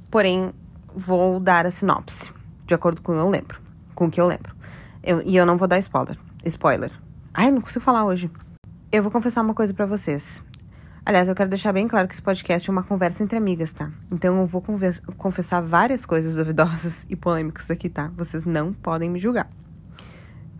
Porém, 0.09 0.51
vou 0.95 1.39
dar 1.39 1.67
a 1.67 1.71
sinopse 1.71 2.33
de 2.65 2.73
acordo 2.73 2.99
com 2.99 3.11
o 3.11 3.15
que 3.15 3.21
eu 3.21 3.29
lembro, 3.29 3.61
com 3.93 4.05
o 4.05 4.09
que 4.09 4.19
eu 4.19 4.25
lembro. 4.25 4.55
Eu, 5.03 5.21
e 5.21 5.35
eu 5.35 5.45
não 5.45 5.55
vou 5.55 5.67
dar 5.67 5.77
spoiler. 5.77 6.17
Spoiler. 6.43 6.91
Ai, 7.31 7.51
não 7.51 7.61
consigo 7.61 7.85
falar 7.85 8.05
hoje. 8.05 8.27
Eu 8.93 9.01
vou 9.01 9.09
confessar 9.09 9.41
uma 9.41 9.53
coisa 9.53 9.73
para 9.73 9.85
vocês. 9.85 10.43
Aliás, 11.05 11.29
eu 11.29 11.33
quero 11.33 11.49
deixar 11.49 11.71
bem 11.71 11.87
claro 11.87 12.09
que 12.09 12.13
esse 12.13 12.21
podcast 12.21 12.69
é 12.69 12.73
uma 12.73 12.83
conversa 12.83 13.23
entre 13.23 13.37
amigas, 13.37 13.71
tá? 13.71 13.89
Então 14.11 14.41
eu 14.41 14.45
vou 14.45 14.61
confessar 15.17 15.61
várias 15.61 16.05
coisas 16.05 16.35
duvidosas 16.35 17.05
e 17.09 17.15
polêmicas 17.15 17.71
aqui, 17.71 17.87
tá? 17.87 18.11
Vocês 18.17 18.43
não 18.43 18.73
podem 18.73 19.09
me 19.09 19.17
julgar. 19.17 19.49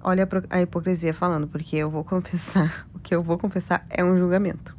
Olha 0.01 0.25
a 0.49 0.61
hipocrisia 0.61 1.13
falando, 1.13 1.45
porque 1.45 1.75
eu 1.75 1.89
vou 1.89 2.05
confessar. 2.05 2.87
O 2.95 2.99
que 2.99 3.13
eu 3.13 3.21
vou 3.21 3.37
confessar 3.37 3.85
é 3.89 4.01
um 4.01 4.17
julgamento. 4.17 4.77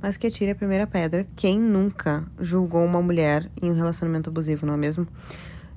Mas 0.00 0.16
que 0.16 0.26
atire 0.26 0.52
a 0.52 0.54
primeira 0.54 0.86
pedra. 0.86 1.26
Quem 1.36 1.60
nunca 1.60 2.24
julgou 2.40 2.82
uma 2.82 3.02
mulher 3.02 3.46
em 3.60 3.70
um 3.70 3.74
relacionamento 3.74 4.30
abusivo, 4.30 4.64
não 4.64 4.72
é 4.72 4.78
mesmo? 4.78 5.06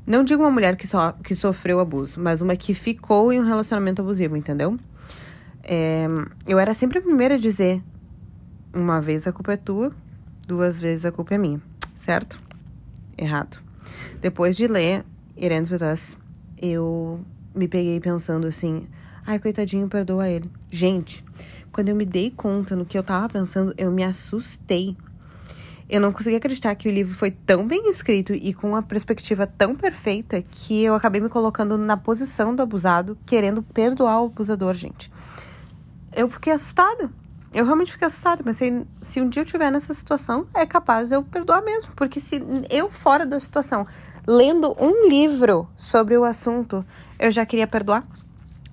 Não 0.08 0.24
digo 0.24 0.42
uma 0.42 0.52
mulher 0.52 0.78
que, 0.78 0.88
so, 0.88 0.98
que 1.22 1.36
sofreu 1.36 1.82
abuso, 1.82 2.18
mas 2.22 2.40
uma 2.40 2.56
que 2.56 2.74
ficou 2.74 3.34
em 3.34 3.42
um 3.42 3.46
relacionamento 3.46 4.02
abusivo, 4.02 4.38
entendeu? 4.38 4.80
É, 5.68 6.06
eu 6.48 6.60
era 6.60 6.74
sempre 6.76 7.00
a 7.00 7.02
primeira 7.02 7.34
a 7.36 7.40
dizer: 7.40 7.82
uma 8.72 9.02
vez 9.02 9.26
a 9.26 9.32
culpa 9.32 9.54
é 9.54 9.58
tua, 9.58 9.92
duas 10.48 10.80
vezes 10.80 11.06
a 11.06 11.12
culpa 11.12 11.34
é 11.34 11.38
minha, 11.40 11.60
certo? 11.96 12.40
Errado. 13.18 13.60
Depois 14.22 14.56
de 14.56 14.68
ler 14.68 15.04
Irene 15.36 15.68
Pessoas, 15.68 16.16
eu 16.62 17.20
me 17.56 17.68
peguei 17.68 18.00
pensando 18.00 18.46
assim: 18.46 18.88
ai, 19.26 19.40
coitadinho, 19.40 19.88
perdoa 19.88 20.30
ele. 20.30 20.50
Gente, 20.70 21.26
quando 21.72 21.90
eu 21.90 21.96
me 21.96 22.06
dei 22.06 22.30
conta 22.30 22.76
no 22.76 22.86
que 22.86 22.98
eu 22.98 23.04
tava 23.04 23.28
pensando, 23.28 23.74
eu 23.76 23.92
me 23.92 24.04
assustei. 24.04 24.96
Eu 25.88 26.02
não 26.02 26.12
consegui 26.12 26.36
acreditar 26.36 26.74
que 26.76 26.90
o 26.90 26.92
livro 26.92 27.14
foi 27.14 27.30
tão 27.30 27.68
bem 27.68 27.90
escrito 27.90 28.34
e 28.34 28.54
com 28.54 28.70
uma 28.70 28.82
perspectiva 28.82 29.46
tão 29.46 29.76
perfeita 29.76 30.42
que 30.42 30.84
eu 30.84 30.96
acabei 30.96 31.22
me 31.22 31.30
colocando 31.30 31.78
na 31.78 31.96
posição 31.96 32.56
do 32.56 32.64
abusado, 32.64 33.16
querendo 33.24 33.62
perdoar 33.62 34.22
o 34.22 34.26
abusador, 34.26 34.74
gente. 34.74 35.12
Eu 36.16 36.30
fiquei 36.30 36.54
assustada. 36.54 37.10
Eu 37.54 37.66
realmente 37.66 37.92
fiquei 37.92 38.08
assustada. 38.08 38.44
Pensei, 38.44 38.86
se 39.02 39.22
um 39.22 39.30
dia 39.30 39.42
eu 39.42 39.46
estiver 39.46 39.70
nessa 39.70 39.94
situação, 39.94 40.48
é 40.54 40.66
capaz 40.66 41.12
eu 41.12 41.22
perdoar 41.22 41.62
mesmo. 41.62 41.92
Porque 41.96 42.20
se 42.20 42.42
eu, 42.70 42.90
fora 42.90 43.26
da 43.26 43.40
situação, 43.40 43.86
lendo 44.26 44.76
um 44.80 45.08
livro 45.08 45.68
sobre 45.76 46.18
o 46.18 46.24
assunto, 46.24 46.86
eu 47.20 47.30
já 47.30 47.46
queria 47.46 47.68
perdoar. 47.68 48.04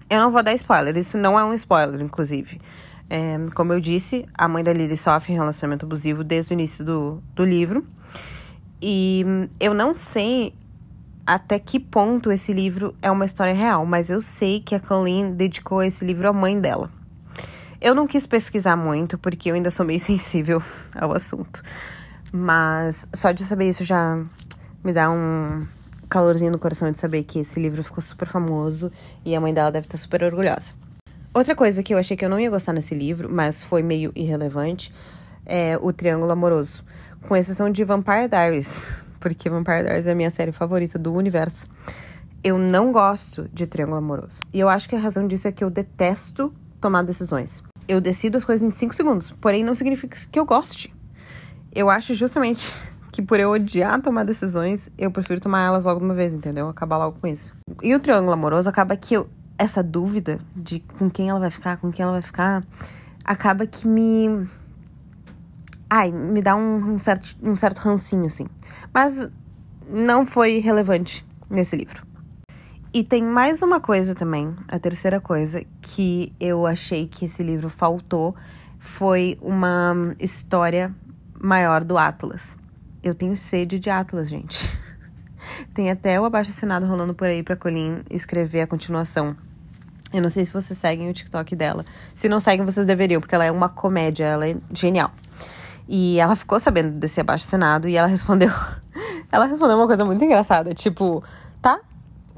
Eu 0.09 0.21
não 0.21 0.31
vou 0.31 0.43
dar 0.43 0.55
spoiler, 0.55 0.97
isso 0.97 1.19
não 1.19 1.39
é 1.39 1.45
um 1.45 1.55
spoiler, 1.55 2.01
inclusive. 2.01 2.61
É, 3.11 3.39
como 3.55 3.73
eu 3.73 3.81
disse, 3.81 4.27
a 4.35 4.47
mãe 4.47 4.63
da 4.63 4.73
Lily 4.73 4.97
sofre 4.97 5.33
relacionamento 5.33 5.85
abusivo 5.85 6.23
desde 6.23 6.53
o 6.53 6.55
início 6.55 6.85
do, 6.85 7.23
do 7.35 7.45
livro. 7.45 7.87
E 8.81 9.25
eu 9.61 9.75
não 9.75 9.95
sei 9.95 10.55
até 11.27 11.59
que 11.59 11.79
ponto 11.79 12.33
esse 12.33 12.53
livro 12.53 12.95
é 13.01 13.11
uma 13.11 13.25
história 13.25 13.55
real, 13.55 13.87
mas 13.87 14.11
eu 14.11 14.21
sei 14.21 14.61
que 14.61 14.75
a 14.75 14.81
Colleen 14.81 15.33
dedicou 15.33 15.83
esse 15.83 16.05
livro 16.05 16.29
à 16.29 16.33
mãe 16.33 16.61
dela. 16.61 16.91
Eu 17.85 17.97
não 17.97 18.07
quis 18.07 18.29
pesquisar 18.29 18.77
muito, 18.77 19.19
porque 19.19 19.51
eu 19.51 19.57
ainda 19.57 19.69
sou 19.69 19.85
meio 19.85 19.99
sensível 20.01 20.63
ao 20.95 21.13
assunto. 21.13 21.65
Mas 22.33 23.09
só 23.13 23.33
de 23.33 23.43
saber 23.43 23.69
isso 23.69 23.83
já 23.83 24.25
me 24.85 24.93
dá 24.93 25.11
um 25.11 25.67
calorzinho 26.09 26.53
no 26.53 26.61
coração 26.61 26.93
de 26.93 26.99
saber 26.99 27.25
que 27.25 27.41
esse 27.41 27.59
livro 27.59 27.83
ficou 27.83 28.01
super 28.01 28.29
famoso 28.29 28.93
e 29.25 29.35
a 29.35 29.41
mãe 29.41 29.53
dela 29.53 29.73
deve 29.73 29.87
estar 29.87 29.99
super 29.99 30.23
orgulhosa. 30.23 30.73
Outra 31.35 31.57
coisa 31.57 31.83
que 31.83 31.93
eu 31.93 31.99
achei 31.99 32.17
que 32.17 32.25
eu 32.25 32.29
não 32.29 32.39
ia 32.39 32.51
gostar 32.51 32.73
nesse 32.73 32.95
livro, 32.95 33.29
mas 33.29 33.65
foi 33.65 33.83
meio 33.83 34.13
irrelevante, 34.15 34.95
é 35.45 35.77
o 35.83 35.93
Triângulo 35.93 36.31
Amoroso. 36.31 36.85
Com 37.23 37.35
exceção 37.35 37.69
de 37.69 37.83
Vampire 37.83 38.29
Diaries, 38.29 39.03
porque 39.19 39.51
Vampire 39.51 39.83
Diaries 39.83 40.07
é 40.07 40.13
a 40.13 40.15
minha 40.15 40.31
série 40.31 40.53
favorita 40.53 41.01
do 41.01 41.13
universo. 41.13 41.67
Eu 42.45 42.59
não 42.59 42.93
gosto 42.93 43.51
de 43.53 43.67
Triângulo 43.67 43.99
Amoroso. 43.99 44.39
E 44.53 44.61
eu 44.61 44.69
acho 44.69 44.89
que 44.89 44.95
a 44.95 45.01
razão 45.01 45.27
disso 45.27 45.49
é 45.49 45.53
que 45.53 45.65
eu 45.65 45.71
detesto 45.71 46.55
tomar 46.81 47.03
decisões. 47.03 47.63
Eu 47.87 48.01
decido 48.01 48.39
as 48.39 48.45
coisas 48.45 48.63
em 48.63 48.75
5 48.75 48.95
segundos, 48.95 49.31
porém 49.41 49.65
não 49.65 49.75
significa 49.75 50.17
que 50.31 50.39
eu 50.39 50.45
goste. 50.45 50.95
Eu 51.75 51.91
acho 51.91 52.15
justamente 52.15 52.73
que 53.13 53.21
por 53.23 53.39
eu 53.39 53.51
odiar 53.51 54.01
tomar 54.01 54.25
decisões, 54.25 54.91
eu 54.97 55.11
prefiro 55.11 55.41
tomar 55.41 55.63
elas 55.63 55.85
logo 55.85 56.01
de 56.01 56.05
uma 56.05 56.15
vez, 56.15 56.35
entendeu? 56.35 56.69
Acabar 56.69 56.97
logo 56.97 57.19
com 57.21 57.27
isso. 57.27 57.55
E 57.83 57.95
o 57.95 58.01
triângulo 58.01 58.33
amoroso 58.33 58.69
acaba 58.69 58.97
que 58.97 59.15
eu 59.15 59.29
essa 59.59 59.83
dúvida 59.83 60.41
de 60.57 60.81
com 60.99 61.09
quem 61.09 61.29
ela 61.29 61.39
vai 61.39 61.51
ficar, 61.51 61.77
com 61.77 61.93
quem 61.93 62.03
ela 62.03 62.13
vai 62.13 62.23
ficar, 62.23 62.65
acaba 63.25 63.67
que 63.67 63.87
me. 63.87 64.47
Ai, 65.89 66.11
me 66.11 66.41
dá 66.41 66.57
um, 66.57 66.95
um, 66.95 66.99
certo, 66.99 67.37
um 67.43 67.55
certo 67.55 67.79
rancinho, 67.79 68.25
assim. 68.25 68.47
Mas 68.93 69.29
não 69.89 70.27
foi 70.27 70.59
relevante 70.59 71.25
nesse 71.51 71.77
livro. 71.77 72.03
E 72.95 73.03
tem 73.03 73.23
mais 73.23 73.63
uma 73.63 73.81
coisa 73.81 74.15
também, 74.15 74.55
a 74.69 74.79
terceira 74.79 75.19
coisa, 75.19 75.65
que 75.81 76.31
eu 76.39 76.67
achei 76.67 77.07
que 77.09 77.25
esse 77.25 77.43
livro 77.43 77.71
faltou 77.71 78.37
foi 78.79 79.39
uma 79.41 80.15
história 80.21 80.95
maior 81.41 81.85
do 81.85 81.97
Atlas. 81.97 82.55
Eu 83.03 83.15
tenho 83.15 83.35
sede 83.35 83.79
de 83.79 83.89
Atlas, 83.89 84.29
gente. 84.29 84.69
Tem 85.73 85.91
até 85.91 86.21
o 86.21 86.25
abaixo 86.27 86.51
assinado 86.51 86.85
rolando 86.85 87.15
por 87.15 87.27
aí 87.27 87.43
pra 87.43 87.57
Colin 87.57 88.03
escrever 88.11 88.61
a 88.61 88.67
continuação. 88.67 89.35
Eu 90.13 90.21
não 90.21 90.29
sei 90.29 90.45
se 90.45 90.53
vocês 90.53 90.79
seguem 90.79 91.09
o 91.09 91.15
TikTok 91.15 91.57
dela. 91.57 91.87
Se 92.15 92.29
não 92.29 92.39
seguem, 92.39 92.65
vocês 92.65 92.85
deveriam, 92.85 93.23
porque 93.23 93.35
ela 93.35 93.47
é 93.47 93.51
uma 93.51 93.71
comédia, 93.71 94.27
ela 94.27 94.47
é 94.47 94.55
genial. 94.71 95.11
E 95.89 96.21
ela 96.21 96.37
ficou 96.37 96.61
sabendo 96.61 96.91
desse 96.99 97.21
abaixo 97.21 97.47
assinado 97.47 97.89
e 97.89 97.97
ela 97.97 98.07
respondeu. 98.07 98.51
ela 99.33 99.47
respondeu 99.47 99.79
uma 99.79 99.87
coisa 99.87 100.05
muito 100.05 100.23
engraçada, 100.23 100.75
tipo? 100.75 101.25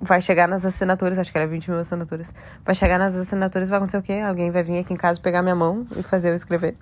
Vai 0.00 0.20
chegar 0.20 0.48
nas 0.48 0.64
assinaturas, 0.64 1.18
acho 1.18 1.30
que 1.30 1.38
era 1.38 1.46
20 1.46 1.70
mil 1.70 1.78
assinaturas. 1.78 2.34
Vai 2.64 2.74
chegar 2.74 2.98
nas 2.98 3.14
assinaturas 3.14 3.68
vai 3.68 3.78
acontecer 3.78 3.98
o 3.98 4.02
quê? 4.02 4.14
Alguém 4.14 4.50
vai 4.50 4.62
vir 4.62 4.78
aqui 4.78 4.92
em 4.92 4.96
casa 4.96 5.20
pegar 5.20 5.42
minha 5.42 5.54
mão 5.54 5.86
e 5.96 6.02
fazer 6.02 6.30
eu 6.30 6.34
escrever. 6.34 6.76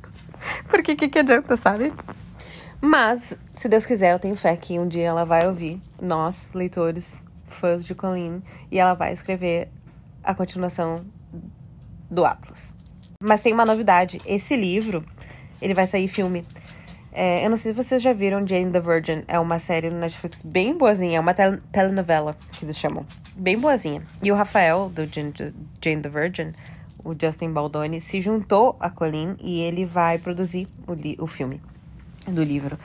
Porque 0.68 0.92
o 0.92 0.96
que, 0.96 1.08
que 1.08 1.18
adianta, 1.18 1.56
sabe? 1.56 1.92
Mas, 2.80 3.38
se 3.56 3.68
Deus 3.68 3.86
quiser, 3.86 4.12
eu 4.12 4.18
tenho 4.18 4.36
fé 4.36 4.56
que 4.56 4.78
um 4.78 4.86
dia 4.86 5.06
ela 5.06 5.24
vai 5.24 5.46
ouvir, 5.46 5.80
nós, 6.00 6.50
leitores, 6.54 7.22
fãs 7.46 7.84
de 7.84 7.94
Colleen, 7.94 8.42
e 8.70 8.78
ela 8.78 8.94
vai 8.94 9.12
escrever 9.12 9.68
a 10.22 10.34
continuação 10.34 11.04
do 12.10 12.24
Atlas. 12.24 12.74
Mas 13.20 13.40
tem 13.40 13.52
uma 13.52 13.64
novidade: 13.64 14.20
esse 14.26 14.56
livro, 14.56 15.04
ele 15.60 15.74
vai 15.74 15.86
sair 15.86 16.08
filme. 16.08 16.46
É, 17.16 17.46
eu 17.46 17.48
não 17.48 17.56
sei 17.56 17.72
se 17.72 17.76
vocês 17.80 18.02
já 18.02 18.12
viram 18.12 18.44
Jane 18.44 18.72
the 18.72 18.80
Virgin. 18.80 19.22
É 19.28 19.38
uma 19.38 19.60
série 19.60 19.88
no 19.88 20.00
Netflix 20.00 20.40
bem 20.44 20.76
boazinha. 20.76 21.18
É 21.18 21.20
uma 21.20 21.32
tel 21.32 21.58
telenovela, 21.70 22.36
que 22.50 22.64
eles 22.64 22.76
chamam. 22.76 23.06
Bem 23.36 23.56
boazinha. 23.56 24.02
E 24.20 24.32
o 24.32 24.34
Rafael, 24.34 24.90
do 24.92 25.06
Jane, 25.06 25.32
Jane 25.80 26.02
the 26.02 26.08
Virgin, 26.08 26.52
o 27.04 27.14
Justin 27.18 27.52
Baldoni, 27.52 28.00
se 28.00 28.20
juntou 28.20 28.76
a 28.80 28.90
Colleen 28.90 29.36
e 29.40 29.60
ele 29.60 29.84
vai 29.84 30.18
produzir 30.18 30.66
o, 30.88 31.22
o 31.22 31.26
filme 31.28 31.60
do 32.26 32.42
livro. 32.42 32.76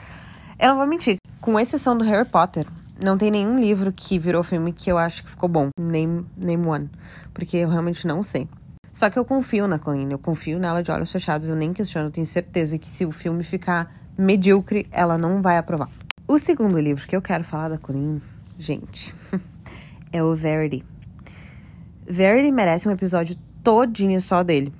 Eu 0.60 0.68
não 0.68 0.76
vou 0.76 0.86
mentir, 0.86 1.16
com 1.40 1.58
exceção 1.58 1.98
do 1.98 2.04
Harry 2.04 2.28
Potter, 2.28 2.66
não 3.02 3.18
tem 3.18 3.32
nenhum 3.32 3.58
livro 3.58 3.90
que 3.90 4.18
virou 4.18 4.44
filme 4.44 4.72
que 4.72 4.92
eu 4.92 4.98
acho 4.98 5.24
que 5.24 5.30
ficou 5.30 5.48
bom. 5.48 5.70
Name, 5.76 6.24
name 6.36 6.66
one. 6.66 6.90
Porque 7.34 7.56
eu 7.56 7.68
realmente 7.68 8.06
não 8.06 8.22
sei. 8.22 8.46
Só 8.92 9.08
que 9.10 9.18
eu 9.18 9.24
confio 9.24 9.66
na 9.66 9.78
Colleen, 9.78 10.12
eu 10.12 10.18
confio 10.18 10.58
nela 10.58 10.82
de 10.82 10.90
olhos 10.90 11.10
fechados, 11.10 11.48
eu 11.48 11.56
nem 11.56 11.72
questiono, 11.72 12.08
eu 12.08 12.10
tenho 12.10 12.26
certeza 12.26 12.78
que 12.78 12.88
se 12.88 13.06
o 13.06 13.10
filme 13.10 13.42
ficar 13.42 13.99
medíocre, 14.20 14.86
ela 14.90 15.18
não 15.18 15.40
vai 15.42 15.56
aprovar. 15.58 15.88
O 16.26 16.38
segundo 16.38 16.78
livro 16.78 17.06
que 17.06 17.16
eu 17.16 17.22
quero 17.22 17.42
falar 17.42 17.70
da 17.70 17.78
Colleen, 17.78 18.20
gente, 18.58 19.14
é 20.12 20.22
o 20.22 20.34
Verity. 20.34 20.84
Verity 22.06 22.52
merece 22.52 22.88
um 22.88 22.92
episódio 22.92 23.36
todinho 23.62 24.20
só 24.20 24.42
dele 24.42 24.72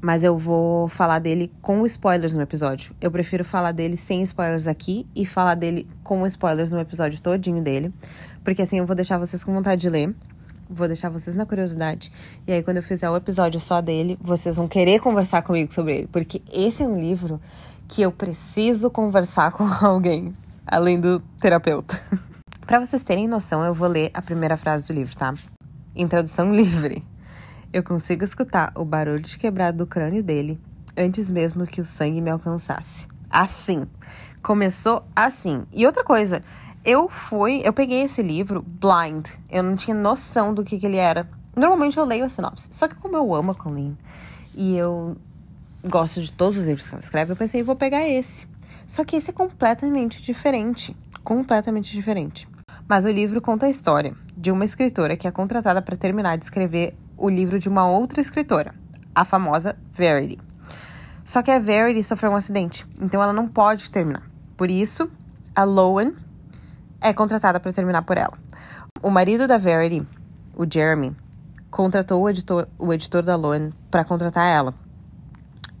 mas 0.00 0.24
eu 0.24 0.36
vou 0.36 0.88
falar 0.88 1.18
dele 1.18 1.52
com 1.60 1.84
spoilers 1.84 2.32
no 2.32 2.40
episódio. 2.40 2.94
Eu 3.00 3.10
prefiro 3.10 3.44
falar 3.44 3.72
dele 3.72 3.96
sem 3.96 4.22
spoilers 4.22 4.66
aqui 4.66 5.06
e 5.14 5.26
falar 5.26 5.54
dele 5.54 5.86
com 6.02 6.26
spoilers 6.26 6.72
no 6.72 6.80
episódio 6.80 7.20
todinho 7.20 7.62
dele, 7.62 7.92
porque 8.42 8.62
assim 8.62 8.78
eu 8.78 8.86
vou 8.86 8.96
deixar 8.96 9.18
vocês 9.18 9.44
com 9.44 9.52
vontade 9.52 9.80
de 9.82 9.90
ler, 9.90 10.14
vou 10.68 10.86
deixar 10.86 11.10
vocês 11.10 11.36
na 11.36 11.44
curiosidade, 11.44 12.10
e 12.46 12.52
aí 12.52 12.62
quando 12.62 12.78
eu 12.78 12.82
fizer 12.82 13.10
o 13.10 13.16
episódio 13.16 13.60
só 13.60 13.80
dele, 13.80 14.18
vocês 14.20 14.56
vão 14.56 14.66
querer 14.66 15.00
conversar 15.00 15.42
comigo 15.42 15.72
sobre 15.72 15.98
ele, 15.98 16.08
porque 16.10 16.40
esse 16.50 16.82
é 16.82 16.86
um 16.86 16.98
livro 16.98 17.40
que 17.90 18.02
eu 18.02 18.12
preciso 18.12 18.88
conversar 18.88 19.50
com 19.52 19.64
alguém, 19.84 20.34
além 20.64 20.98
do 20.98 21.20
terapeuta. 21.40 22.00
Para 22.64 22.78
vocês 22.78 23.02
terem 23.02 23.26
noção, 23.26 23.64
eu 23.64 23.74
vou 23.74 23.88
ler 23.88 24.12
a 24.14 24.22
primeira 24.22 24.56
frase 24.56 24.86
do 24.86 24.94
livro, 24.94 25.16
tá? 25.16 25.34
Em 25.94 26.06
tradução 26.06 26.54
livre. 26.54 27.02
Eu 27.72 27.82
consigo 27.82 28.24
escutar 28.24 28.72
o 28.76 28.84
barulho 28.84 29.20
de 29.20 29.36
quebrado 29.36 29.78
do 29.78 29.86
crânio 29.86 30.22
dele 30.22 30.60
antes 30.96 31.30
mesmo 31.30 31.66
que 31.66 31.80
o 31.80 31.84
sangue 31.84 32.20
me 32.20 32.30
alcançasse. 32.30 33.08
Assim. 33.28 33.86
Começou 34.42 35.04
assim. 35.14 35.64
E 35.72 35.84
outra 35.84 36.02
coisa, 36.02 36.42
eu 36.84 37.08
fui, 37.08 37.60
eu 37.64 37.72
peguei 37.72 38.02
esse 38.02 38.22
livro 38.22 38.62
blind. 38.62 39.28
Eu 39.50 39.62
não 39.62 39.76
tinha 39.76 39.94
noção 39.94 40.54
do 40.54 40.64
que, 40.64 40.78
que 40.78 40.86
ele 40.86 40.96
era. 40.96 41.28
Normalmente 41.56 41.98
eu 41.98 42.04
leio 42.04 42.24
a 42.24 42.28
sinopse. 42.28 42.68
Só 42.72 42.88
que 42.88 42.94
como 42.94 43.16
eu 43.16 43.34
amo 43.34 43.50
a 43.52 43.54
Colleen 43.54 43.96
e 44.54 44.76
eu 44.76 45.16
gosto 45.84 46.20
de 46.20 46.32
todos 46.32 46.58
os 46.58 46.64
livros 46.64 46.88
que 46.88 46.94
ela 46.94 47.02
escreve, 47.02 47.32
eu 47.32 47.36
pensei, 47.36 47.62
vou 47.62 47.76
pegar 47.76 48.06
esse. 48.06 48.46
Só 48.86 49.04
que 49.04 49.16
esse 49.16 49.30
é 49.30 49.32
completamente 49.32 50.22
diferente. 50.22 50.96
Completamente 51.22 51.92
diferente. 51.92 52.48
Mas 52.88 53.04
o 53.04 53.08
livro 53.08 53.40
conta 53.40 53.66
a 53.66 53.68
história 53.68 54.14
de 54.36 54.50
uma 54.50 54.64
escritora 54.64 55.16
que 55.16 55.28
é 55.28 55.30
contratada 55.30 55.80
para 55.80 55.96
terminar 55.96 56.36
de 56.36 56.44
escrever 56.44 56.96
o 57.16 57.28
livro 57.28 57.58
de 57.58 57.68
uma 57.68 57.86
outra 57.86 58.20
escritora, 58.20 58.74
a 59.14 59.24
famosa 59.24 59.76
Verity. 59.92 60.38
Só 61.22 61.42
que 61.42 61.50
a 61.50 61.58
Verity 61.58 62.02
sofreu 62.02 62.32
um 62.32 62.36
acidente, 62.36 62.86
então 63.00 63.22
ela 63.22 63.32
não 63.32 63.46
pode 63.46 63.90
terminar. 63.90 64.22
Por 64.56 64.70
isso, 64.70 65.10
a 65.54 65.64
Lowen 65.64 66.14
é 67.00 67.12
contratada 67.12 67.60
para 67.60 67.72
terminar 67.72 68.02
por 68.02 68.16
ela. 68.16 68.36
O 69.02 69.10
marido 69.10 69.46
da 69.46 69.58
Verity, 69.58 70.06
o 70.56 70.64
Jeremy, 70.68 71.14
contratou 71.70 72.22
o 72.22 72.28
editor, 72.28 72.66
o 72.78 72.92
editor 72.92 73.22
da 73.22 73.36
Loan 73.36 73.70
para 73.90 74.04
contratar 74.04 74.48
ela 74.48 74.74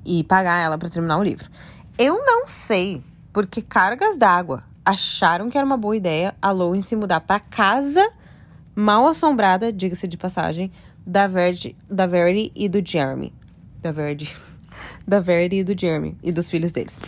e 0.04 0.24
pagar 0.24 0.58
ela 0.58 0.78
para 0.78 0.88
terminar 0.88 1.18
o 1.18 1.22
livro. 1.22 1.50
Eu 1.98 2.24
não 2.24 2.46
sei 2.46 3.02
porque 3.32 3.62
cargas 3.62 4.16
d'água 4.16 4.64
acharam 4.84 5.50
que 5.50 5.56
era 5.56 5.66
uma 5.66 5.76
boa 5.76 5.96
ideia 5.96 6.34
a 6.40 6.50
Loan 6.50 6.80
se 6.80 6.96
mudar 6.96 7.20
para 7.20 7.38
casa 7.38 8.06
mal 8.74 9.06
assombrada, 9.06 9.72
diga-se 9.72 10.08
de 10.08 10.16
passagem, 10.16 10.70
da 11.06 11.26
Verdi, 11.26 11.76
da 11.88 12.06
Verdi 12.06 12.50
e 12.54 12.68
do 12.68 12.82
Jeremy. 12.84 13.32
Da 13.80 13.92
Verdi. 13.92 14.34
Da 15.06 15.18
Verdi 15.18 15.56
e 15.56 15.64
do 15.64 15.78
Jeremy 15.78 16.16
e 16.22 16.30
dos 16.30 16.48
filhos 16.48 16.70
deles. 16.70 17.00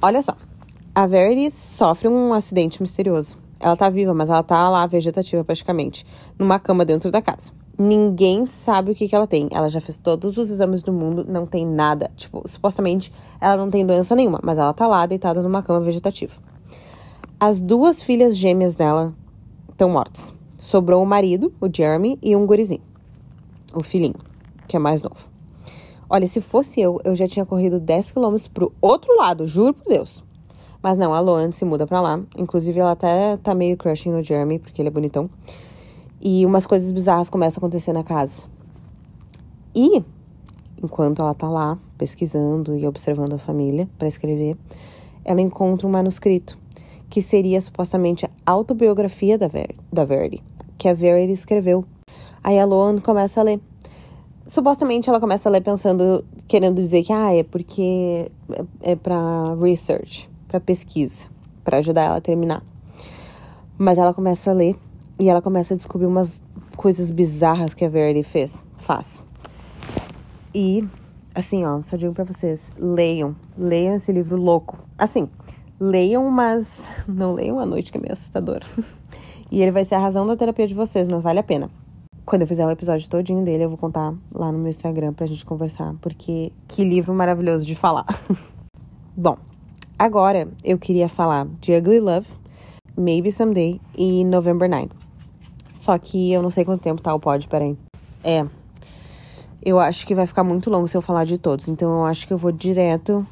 Olha 0.00 0.22
só. 0.22 0.34
A 0.94 1.06
Verdi 1.06 1.50
sofre 1.50 2.08
um 2.08 2.32
acidente 2.32 2.80
misterioso. 2.80 3.36
Ela 3.60 3.76
tá 3.76 3.90
viva, 3.90 4.14
mas 4.14 4.30
ela 4.30 4.42
tá 4.42 4.68
lá 4.70 4.86
vegetativa 4.86 5.44
praticamente, 5.44 6.06
numa 6.38 6.58
cama 6.58 6.84
dentro 6.84 7.10
da 7.10 7.20
casa. 7.20 7.52
Ninguém 7.82 8.44
sabe 8.44 8.92
o 8.92 8.94
que, 8.94 9.08
que 9.08 9.16
ela 9.16 9.26
tem. 9.26 9.48
Ela 9.50 9.66
já 9.70 9.80
fez 9.80 9.96
todos 9.96 10.36
os 10.36 10.50
exames 10.50 10.82
do 10.82 10.92
mundo, 10.92 11.24
não 11.26 11.46
tem 11.46 11.66
nada. 11.66 12.10
Tipo, 12.14 12.46
supostamente 12.46 13.10
ela 13.40 13.56
não 13.56 13.70
tem 13.70 13.86
doença 13.86 14.14
nenhuma, 14.14 14.38
mas 14.42 14.58
ela 14.58 14.74
tá 14.74 14.86
lá 14.86 15.06
deitada 15.06 15.42
numa 15.42 15.62
cama 15.62 15.80
vegetativa. 15.80 16.34
As 17.40 17.62
duas 17.62 18.02
filhas 18.02 18.36
gêmeas 18.36 18.76
dela 18.76 19.14
estão 19.70 19.88
mortas. 19.88 20.34
Sobrou 20.58 21.02
o 21.02 21.06
marido, 21.06 21.54
o 21.58 21.74
Jeremy, 21.74 22.18
e 22.22 22.36
um 22.36 22.44
gurizinho, 22.44 22.82
o 23.72 23.82
filhinho, 23.82 24.16
que 24.68 24.76
é 24.76 24.78
mais 24.78 25.00
novo. 25.00 25.30
Olha, 26.10 26.26
se 26.26 26.42
fosse 26.42 26.82
eu, 26.82 27.00
eu 27.02 27.16
já 27.16 27.26
tinha 27.26 27.46
corrido 27.46 27.80
10 27.80 28.10
quilômetros 28.10 28.46
pro 28.46 28.74
outro 28.78 29.16
lado, 29.16 29.46
juro 29.46 29.72
por 29.72 29.88
Deus. 29.88 30.22
Mas 30.82 30.98
não, 30.98 31.14
a 31.14 31.20
Loan 31.20 31.50
se 31.50 31.64
muda 31.64 31.86
pra 31.86 32.02
lá. 32.02 32.20
Inclusive, 32.36 32.78
ela 32.78 32.90
até 32.90 33.38
tá 33.38 33.54
meio 33.54 33.78
crushing 33.78 34.10
no 34.10 34.22
Jeremy, 34.22 34.58
porque 34.58 34.82
ele 34.82 34.88
é 34.88 34.92
bonitão. 34.92 35.30
E 36.20 36.44
umas 36.44 36.66
coisas 36.66 36.92
bizarras 36.92 37.30
começam 37.30 37.60
a 37.60 37.60
acontecer 37.60 37.92
na 37.92 38.04
casa. 38.04 38.46
E, 39.74 40.02
enquanto 40.82 41.22
ela 41.22 41.34
tá 41.34 41.48
lá, 41.48 41.78
pesquisando 41.96 42.76
e 42.76 42.86
observando 42.86 43.34
a 43.34 43.38
família 43.38 43.88
para 43.98 44.06
escrever, 44.06 44.56
ela 45.24 45.40
encontra 45.40 45.86
um 45.86 45.90
manuscrito, 45.90 46.58
que 47.08 47.22
seria 47.22 47.60
supostamente 47.60 48.26
a 48.26 48.30
autobiografia 48.44 49.38
da, 49.38 49.48
Ver 49.48 49.74
da 49.92 50.04
Verdi, 50.04 50.42
que 50.76 50.88
a 50.88 50.94
Verdi 50.94 51.32
escreveu. 51.32 51.84
Aí 52.42 52.58
a 52.58 52.64
Loan 52.64 52.98
começa 52.98 53.40
a 53.40 53.42
ler. 53.42 53.60
Supostamente 54.46 55.08
ela 55.08 55.20
começa 55.20 55.48
a 55.48 55.52
ler 55.52 55.62
pensando, 55.62 56.24
querendo 56.48 56.76
dizer 56.76 57.02
que 57.02 57.12
ah, 57.12 57.32
é 57.32 57.42
porque 57.42 58.30
é, 58.82 58.92
é 58.92 58.96
para 58.96 59.54
research, 59.54 60.28
para 60.48 60.58
pesquisa, 60.58 61.28
para 61.64 61.78
ajudar 61.78 62.02
ela 62.02 62.16
a 62.16 62.20
terminar. 62.20 62.62
Mas 63.78 63.96
ela 63.96 64.12
começa 64.12 64.50
a 64.50 64.54
ler 64.54 64.76
e 65.20 65.28
ela 65.28 65.42
começa 65.42 65.74
a 65.74 65.76
descobrir 65.76 66.06
umas 66.06 66.42
coisas 66.76 67.10
bizarras 67.10 67.74
que 67.74 67.84
a 67.84 67.88
Verity 67.90 68.26
fez, 68.26 68.64
faz. 68.78 69.22
E, 70.54 70.82
assim, 71.34 71.64
ó, 71.64 71.82
só 71.82 71.94
digo 71.94 72.14
pra 72.14 72.24
vocês, 72.24 72.72
leiam, 72.78 73.36
leiam 73.56 73.94
esse 73.94 74.10
livro 74.10 74.36
louco. 74.36 74.78
Assim, 74.96 75.28
leiam, 75.78 76.28
mas 76.30 76.88
não 77.06 77.34
leiam 77.34 77.60
à 77.60 77.66
noite, 77.66 77.92
que 77.92 77.98
é 77.98 78.00
meio 78.00 78.14
assustador. 78.14 78.60
e 79.52 79.60
ele 79.60 79.70
vai 79.70 79.84
ser 79.84 79.96
a 79.96 79.98
razão 79.98 80.24
da 80.24 80.34
terapia 80.34 80.66
de 80.66 80.74
vocês, 80.74 81.06
mas 81.06 81.22
vale 81.22 81.38
a 81.38 81.44
pena. 81.44 81.70
Quando 82.24 82.42
eu 82.42 82.48
fizer 82.48 82.64
o 82.64 82.70
episódio 82.70 83.08
todinho 83.10 83.44
dele, 83.44 83.64
eu 83.64 83.68
vou 83.68 83.76
contar 83.78 84.14
lá 84.34 84.50
no 84.50 84.58
meu 84.58 84.70
Instagram 84.70 85.12
pra 85.12 85.26
gente 85.26 85.44
conversar, 85.44 85.94
porque 86.00 86.50
que 86.66 86.82
livro 86.82 87.12
maravilhoso 87.12 87.66
de 87.66 87.74
falar. 87.74 88.06
Bom, 89.14 89.36
agora 89.98 90.48
eu 90.64 90.78
queria 90.78 91.10
falar 91.10 91.46
de 91.60 91.74
Ugly 91.74 92.00
Love, 92.00 92.28
Maybe 92.96 93.30
Someday 93.30 93.80
e 93.98 94.24
November 94.24 94.68
9. 94.68 95.09
Só 95.80 95.96
que 95.96 96.30
eu 96.30 96.42
não 96.42 96.50
sei 96.50 96.62
quanto 96.62 96.82
tempo 96.82 97.00
tá 97.00 97.14
o 97.14 97.18
pod, 97.18 97.48
peraí. 97.48 97.74
É. 98.22 98.44
Eu 99.64 99.80
acho 99.80 100.06
que 100.06 100.14
vai 100.14 100.26
ficar 100.26 100.44
muito 100.44 100.68
longo 100.68 100.86
se 100.86 100.94
eu 100.94 101.00
falar 101.00 101.24
de 101.24 101.38
todos. 101.38 101.68
Então 101.68 101.90
eu 102.00 102.04
acho 102.04 102.26
que 102.26 102.34
eu 102.34 102.36
vou 102.36 102.52
direto 102.52 103.26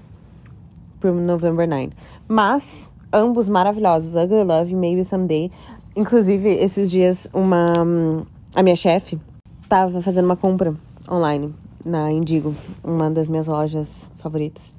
pro 0.99 1.12
November 1.12 1.69
9. 1.69 1.90
Mas, 2.26 2.90
ambos 3.12 3.51
maravilhosos. 3.51 4.16
Ugly 4.16 4.44
Love, 4.44 4.75
Maybe 4.75 5.05
Someday. 5.05 5.51
Inclusive, 5.94 6.49
esses 6.49 6.90
dias, 6.90 7.29
uma. 7.35 8.25
A 8.55 8.62
minha 8.62 8.77
chefe 8.77 9.20
tava 9.68 10.01
fazendo 10.01 10.25
uma 10.25 10.37
compra 10.37 10.75
online 11.07 11.55
na 11.85 12.11
Indigo, 12.11 12.55
uma 12.83 13.11
das 13.11 13.29
minhas 13.29 13.46
lojas 13.46 14.11
favoritas. 14.16 14.73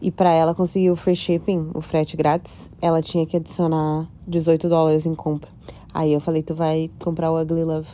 E 0.00 0.10
para 0.10 0.32
ela 0.32 0.54
conseguir 0.54 0.90
o 0.90 0.96
free 0.96 1.14
shipping, 1.14 1.70
o 1.74 1.82
frete 1.82 2.16
grátis, 2.16 2.70
ela 2.80 3.02
tinha 3.02 3.26
que 3.26 3.36
adicionar 3.36 4.08
18 4.26 4.70
dólares 4.70 5.04
em 5.04 5.14
compra. 5.14 5.50
Aí 5.92 6.12
eu 6.12 6.20
falei, 6.20 6.42
tu 6.42 6.54
vai 6.54 6.90
comprar 6.98 7.30
o 7.30 7.40
Ugly 7.40 7.64
Love. 7.64 7.88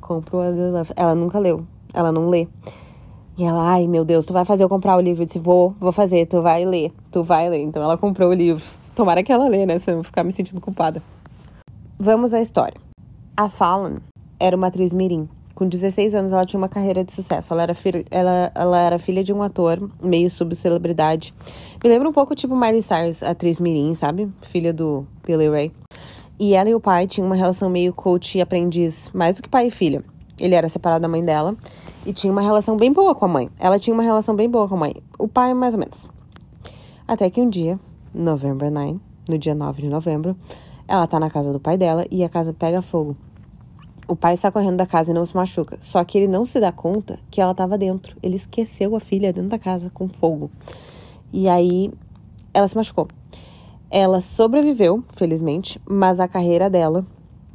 Compra 0.00 0.36
o 0.36 0.48
Ugly 0.48 0.70
Love. 0.70 0.92
Ela 0.96 1.14
nunca 1.14 1.38
leu. 1.38 1.64
Ela 1.92 2.10
não 2.10 2.28
lê. 2.28 2.48
E 3.36 3.42
ela, 3.42 3.68
ai 3.68 3.88
meu 3.88 4.04
Deus, 4.04 4.24
tu 4.24 4.32
vai 4.32 4.44
fazer 4.44 4.62
eu 4.62 4.68
comprar 4.68 4.96
o 4.96 5.00
livro? 5.00 5.22
Eu 5.22 5.26
disse, 5.26 5.40
vou, 5.40 5.74
vou 5.80 5.90
fazer, 5.90 6.26
tu 6.26 6.40
vai 6.40 6.64
ler, 6.64 6.92
tu 7.10 7.24
vai 7.24 7.48
ler. 7.48 7.62
Então 7.62 7.82
ela 7.82 7.98
comprou 7.98 8.30
o 8.30 8.32
livro. 8.32 8.64
Tomara 8.94 9.24
que 9.24 9.32
ela 9.32 9.48
lê, 9.48 9.66
né? 9.66 9.78
Senão 9.80 9.98
eu 9.98 10.02
vou 10.02 10.04
ficar 10.04 10.22
me 10.22 10.30
sentindo 10.30 10.60
culpada. 10.60 11.02
Vamos 11.98 12.32
à 12.32 12.40
história. 12.40 12.80
A 13.36 13.48
Fallon 13.48 13.96
era 14.38 14.56
uma 14.56 14.68
atriz 14.68 14.94
mirim. 14.94 15.28
Com 15.52 15.68
16 15.68 16.14
anos, 16.14 16.32
ela 16.32 16.46
tinha 16.46 16.58
uma 16.58 16.68
carreira 16.68 17.04
de 17.04 17.12
sucesso. 17.12 17.52
Ela 17.52 17.62
era, 17.62 17.76
ela, 18.10 18.52
ela 18.54 18.80
era 18.80 18.98
filha 18.98 19.22
de 19.22 19.32
um 19.32 19.42
ator, 19.42 19.88
meio 20.02 20.28
subcelebridade. 20.30 21.34
Me 21.82 21.90
lembra 21.90 22.08
um 22.08 22.12
pouco 22.12 22.34
tipo 22.34 22.56
Miley 22.56 22.82
Cyrus, 22.82 23.22
atriz 23.22 23.58
mirim, 23.58 23.94
sabe? 23.94 24.28
Filha 24.42 24.72
do 24.72 25.06
Billy 25.24 25.48
Ray. 25.48 25.72
E 26.38 26.54
ela 26.54 26.68
e 26.68 26.74
o 26.74 26.80
pai 26.80 27.06
tinham 27.06 27.26
uma 27.26 27.36
relação 27.36 27.70
meio 27.70 27.92
coach 27.92 28.38
e 28.38 28.40
aprendiz, 28.40 29.08
mais 29.14 29.36
do 29.36 29.42
que 29.42 29.48
pai 29.48 29.68
e 29.68 29.70
filha. 29.70 30.02
Ele 30.38 30.54
era 30.54 30.68
separado 30.68 31.02
da 31.02 31.08
mãe 31.08 31.24
dela 31.24 31.56
e 32.04 32.12
tinha 32.12 32.32
uma 32.32 32.42
relação 32.42 32.76
bem 32.76 32.92
boa 32.92 33.14
com 33.14 33.24
a 33.24 33.28
mãe. 33.28 33.48
Ela 33.58 33.78
tinha 33.78 33.94
uma 33.94 34.02
relação 34.02 34.34
bem 34.34 34.48
boa 34.48 34.68
com 34.68 34.74
a 34.74 34.78
mãe. 34.78 34.96
O 35.18 35.28
pai, 35.28 35.54
mais 35.54 35.74
ou 35.74 35.80
menos. 35.80 36.08
Até 37.06 37.30
que 37.30 37.40
um 37.40 37.48
dia, 37.48 37.78
November 38.12 38.70
9, 38.70 38.98
no 39.28 39.38
dia 39.38 39.54
9 39.54 39.82
de 39.82 39.88
novembro, 39.88 40.36
ela 40.88 41.06
tá 41.06 41.20
na 41.20 41.30
casa 41.30 41.52
do 41.52 41.60
pai 41.60 41.76
dela 41.76 42.04
e 42.10 42.24
a 42.24 42.28
casa 42.28 42.52
pega 42.52 42.82
fogo. 42.82 43.16
O 44.08 44.16
pai 44.16 44.34
está 44.34 44.50
correndo 44.50 44.76
da 44.76 44.86
casa 44.86 45.12
e 45.12 45.14
não 45.14 45.24
se 45.24 45.34
machuca. 45.34 45.78
Só 45.80 46.02
que 46.04 46.18
ele 46.18 46.28
não 46.28 46.44
se 46.44 46.60
dá 46.60 46.72
conta 46.72 47.18
que 47.30 47.40
ela 47.40 47.52
estava 47.52 47.78
dentro. 47.78 48.16
Ele 48.22 48.36
esqueceu 48.36 48.94
a 48.96 49.00
filha 49.00 49.32
dentro 49.32 49.50
da 49.50 49.58
casa 49.58 49.88
com 49.88 50.08
fogo. 50.08 50.50
E 51.32 51.48
aí 51.48 51.90
ela 52.52 52.68
se 52.68 52.76
machucou. 52.76 53.08
Ela 53.90 54.20
sobreviveu, 54.20 55.04
felizmente, 55.14 55.80
mas 55.88 56.18
a 56.18 56.26
carreira 56.26 56.68
dela, 56.68 57.06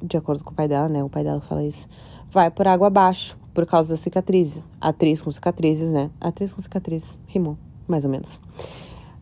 de 0.01 0.17
acordo 0.17 0.43
com 0.43 0.51
o 0.51 0.53
pai 0.53 0.67
dela, 0.67 0.87
né? 0.87 1.03
O 1.03 1.09
pai 1.09 1.23
dela 1.23 1.41
fala 1.41 1.63
isso, 1.63 1.87
vai 2.29 2.49
por 2.49 2.67
água 2.67 2.87
abaixo 2.87 3.37
por 3.53 3.65
causa 3.65 3.89
das 3.89 3.99
cicatrizes. 3.99 4.67
Atriz 4.79 5.21
com 5.21 5.31
cicatrizes, 5.31 5.91
né? 5.91 6.09
Atriz 6.21 6.53
com 6.53 6.61
cicatrizes, 6.61 7.19
rimou, 7.27 7.57
mais 7.87 8.05
ou 8.05 8.11
menos. 8.11 8.39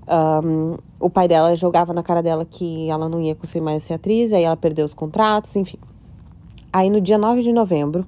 Um, 0.07 0.77
o 0.99 1.09
pai 1.09 1.27
dela 1.27 1.53
jogava 1.55 1.93
na 1.93 2.01
cara 2.01 2.23
dela 2.23 2.45
que 2.45 2.89
ela 2.89 3.09
não 3.09 3.19
ia 3.19 3.35
conseguir 3.35 3.63
mais 3.63 3.83
ser 3.83 3.95
atriz, 3.95 4.31
aí 4.31 4.43
ela 4.43 4.55
perdeu 4.55 4.85
os 4.85 4.93
contratos, 4.93 5.55
enfim. 5.55 5.77
Aí 6.71 6.89
no 6.89 7.01
dia 7.01 7.17
9 7.17 7.41
de 7.41 7.51
novembro, 7.51 8.05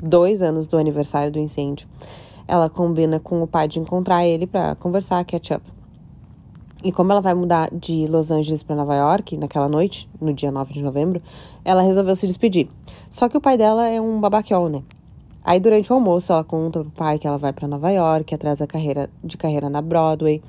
dois 0.00 0.42
anos 0.42 0.66
do 0.66 0.78
aniversário 0.78 1.30
do 1.32 1.38
incêndio, 1.38 1.88
ela 2.46 2.70
combina 2.70 3.20
com 3.20 3.42
o 3.42 3.46
pai 3.46 3.68
de 3.68 3.78
encontrar 3.78 4.24
ele 4.24 4.46
para 4.46 4.74
conversar, 4.76 5.24
catch 5.24 5.50
up. 5.50 5.77
E 6.82 6.92
como 6.92 7.10
ela 7.10 7.20
vai 7.20 7.34
mudar 7.34 7.68
de 7.72 8.06
Los 8.06 8.30
Angeles 8.30 8.62
para 8.62 8.76
Nova 8.76 8.94
York 8.94 9.36
naquela 9.36 9.68
noite, 9.68 10.08
no 10.20 10.32
dia 10.32 10.52
9 10.52 10.72
de 10.72 10.80
novembro, 10.80 11.20
ela 11.64 11.82
resolveu 11.82 12.14
se 12.14 12.26
despedir. 12.26 12.68
Só 13.10 13.28
que 13.28 13.36
o 13.36 13.40
pai 13.40 13.58
dela 13.58 13.88
é 13.88 14.00
um 14.00 14.20
babaquiol, 14.20 14.68
né? 14.68 14.82
Aí 15.42 15.58
durante 15.58 15.92
o 15.92 15.96
almoço 15.96 16.32
ela 16.32 16.44
conta 16.44 16.80
pro 16.80 16.90
pai 16.90 17.18
que 17.18 17.26
ela 17.26 17.36
vai 17.36 17.52
para 17.52 17.66
Nova 17.66 17.90
York, 17.90 18.32
atrás 18.32 18.60
da 18.60 18.66
carreira 18.66 19.10
de 19.24 19.36
carreira 19.36 19.68
na 19.68 19.82
Broadway. 19.82 20.40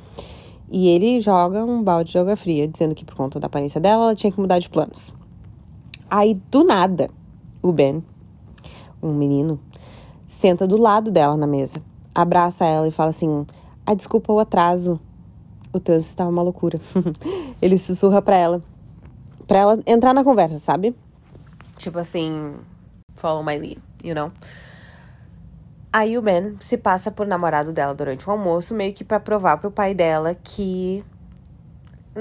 E 0.70 0.88
ele 0.88 1.20
joga 1.20 1.66
um 1.66 1.82
balde 1.82 2.12
de 2.12 2.20
água 2.20 2.36
fria, 2.36 2.68
dizendo 2.68 2.94
que 2.94 3.04
por 3.04 3.16
conta 3.16 3.40
da 3.40 3.48
aparência 3.48 3.82
dela, 3.82 4.04
ela 4.04 4.16
tinha 4.16 4.32
que 4.32 4.40
mudar 4.40 4.60
de 4.60 4.70
planos. 4.70 5.12
Aí 6.12 6.36
do 6.52 6.64
nada, 6.64 7.10
o 7.60 7.72
Ben, 7.72 8.04
um 9.02 9.14
menino, 9.14 9.60
senta 10.28 10.68
do 10.68 10.78
lado 10.78 11.10
dela 11.10 11.36
na 11.36 11.48
mesa, 11.48 11.82
abraça 12.14 12.66
ela 12.66 12.88
e 12.88 12.92
fala 12.92 13.10
assim: 13.10 13.46
"Ah, 13.84 13.96
desculpa 13.96 14.32
o 14.32 14.40
atraso 14.40 15.00
o 15.72 15.80
trânsito 15.80 16.12
estava 16.12 16.30
uma 16.30 16.42
loucura. 16.42 16.80
ele 17.62 17.78
sussurra 17.78 18.22
pra 18.22 18.36
ela. 18.36 18.64
Pra 19.48 19.60
ela 19.60 19.80
entrar 19.86 20.14
na 20.14 20.24
conversa, 20.24 20.60
sabe? 20.60 20.96
Tipo 21.78 22.00
assim, 22.00 22.56
follow 23.16 23.44
my 23.44 23.58
lead, 23.58 23.80
you 24.04 24.14
know? 24.14 24.32
Aí 25.92 26.18
o 26.18 26.22
Ben 26.22 26.56
se 26.60 26.78
passa 26.78 27.10
por 27.10 27.26
namorado 27.26 27.74
dela 27.74 27.96
durante 27.96 28.28
o 28.28 28.32
almoço, 28.32 28.76
meio 28.76 28.94
que 28.94 29.04
para 29.04 29.20
provar 29.20 29.58
pro 29.58 29.72
pai 29.72 29.96
dela 29.96 30.36
que 30.36 31.04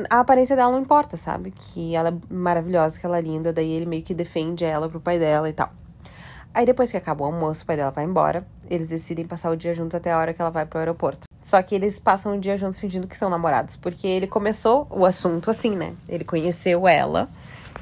a 0.09 0.21
aparência 0.21 0.57
dela 0.57 0.73
não 0.73 0.81
importa, 0.81 1.17
sabe? 1.17 1.51
Que 1.51 1.95
ela 1.95 2.09
é 2.09 2.35
maravilhosa, 2.35 2.99
que 2.99 3.05
ela 3.05 3.19
é 3.19 3.21
linda, 3.21 3.53
daí 3.53 3.71
ele 3.71 3.87
meio 3.87 4.03
que 4.03 4.15
defende 4.15 4.65
ela 4.65 4.89
pro 4.89 5.01
pai 5.01 5.19
dela 5.19 5.49
e 5.49 5.53
tal. 5.53 5.71
Aí 6.55 6.67
depois 6.67 6.91
que 6.91 6.97
acaba 6.97 7.23
o 7.23 7.27
almoço, 7.27 7.63
o 7.63 7.67
pai 7.67 7.77
dela 7.77 7.91
vai 7.91 8.05
embora, 8.05 8.47
eles 8.69 8.89
decidem 8.89 9.27
passar 9.27 9.51
o 9.51 9.57
dia 9.57 9.73
juntos 9.75 9.95
até 9.95 10.13
a 10.13 10.19
hora 10.19 10.35
que 10.35 10.41
ela 10.41 10.51
vai 10.51 10.67
pro 10.67 10.79
aeroporto. 10.79 11.29
Só 11.41 11.63
que 11.63 11.75
eles 11.75 11.99
passam 11.99 12.37
o 12.37 12.41
dia 12.41 12.57
juntos 12.57 12.79
fingindo 12.79 13.07
que 13.07 13.17
são 13.17 13.31
namorados, 13.31 13.77
porque 13.77 14.07
ele 14.07 14.27
começou 14.27 14.87
o 14.91 15.07
assunto 15.07 15.51
assim, 15.51 15.71
né? 15.71 15.95
Ele 16.09 16.25
conheceu 16.25 16.87
ela 16.89 17.29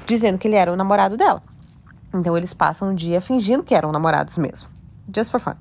dizendo 0.05 0.37
que 0.37 0.47
ele 0.47 0.55
era 0.55 0.71
o 0.71 0.75
namorado 0.75 1.17
dela. 1.17 1.41
Então 2.13 2.37
eles 2.37 2.53
passam 2.53 2.91
o 2.91 2.95
dia 2.95 3.19
fingindo 3.19 3.63
que 3.63 3.75
eram 3.75 3.91
namorados 3.91 4.37
mesmo. 4.37 4.69
Just 5.13 5.31
for 5.31 5.39
fun. 5.39 5.55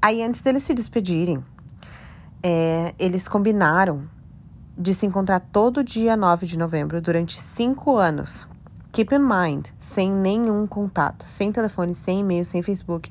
Aí 0.00 0.22
antes 0.22 0.40
deles 0.40 0.62
se 0.62 0.74
despedirem, 0.74 1.42
é, 2.42 2.94
eles 2.98 3.28
combinaram 3.28 4.08
de 4.76 4.92
se 4.94 5.06
encontrar 5.06 5.40
todo 5.40 5.84
dia 5.84 6.16
9 6.16 6.46
de 6.46 6.58
novembro 6.58 7.00
durante 7.00 7.40
cinco 7.40 7.96
anos. 7.96 8.48
Keep 8.92 9.14
in 9.14 9.20
mind, 9.20 9.68
sem 9.78 10.12
nenhum 10.12 10.66
contato, 10.66 11.24
sem 11.24 11.50
telefone, 11.50 11.94
sem 11.94 12.20
e-mail, 12.20 12.44
sem 12.44 12.62
Facebook, 12.62 13.10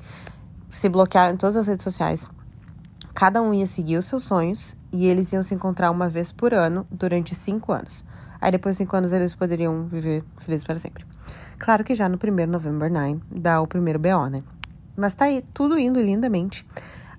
se 0.70 0.88
bloquear 0.88 1.32
em 1.32 1.36
todas 1.36 1.56
as 1.56 1.66
redes 1.66 1.82
sociais. 1.82 2.30
Cada 3.12 3.42
um 3.42 3.52
ia 3.52 3.66
seguir 3.66 3.96
os 3.96 4.06
seus 4.06 4.22
sonhos 4.22 4.76
e 4.92 5.06
eles 5.06 5.32
iam 5.32 5.42
se 5.42 5.56
encontrar 5.56 5.90
uma 5.90 6.08
vez 6.08 6.30
por 6.30 6.54
ano 6.54 6.86
durante 6.88 7.34
cinco 7.34 7.72
anos. 7.72 8.04
Aí 8.40 8.52
depois 8.52 8.76
de 8.76 8.84
cinco 8.84 8.96
anos 8.96 9.12
eles 9.12 9.34
poderiam 9.34 9.86
viver 9.88 10.24
felizes 10.38 10.64
para 10.64 10.78
sempre. 10.78 11.04
Claro 11.58 11.82
que 11.82 11.96
já 11.96 12.08
no 12.08 12.16
primeiro 12.16 12.52
November 12.52 12.88
9 12.88 13.20
dá 13.28 13.60
o 13.60 13.66
primeiro 13.66 13.98
BO, 13.98 14.28
né? 14.30 14.44
Mas 14.96 15.16
tá 15.16 15.24
aí, 15.24 15.44
tudo 15.52 15.76
indo 15.80 16.00
lindamente. 16.00 16.64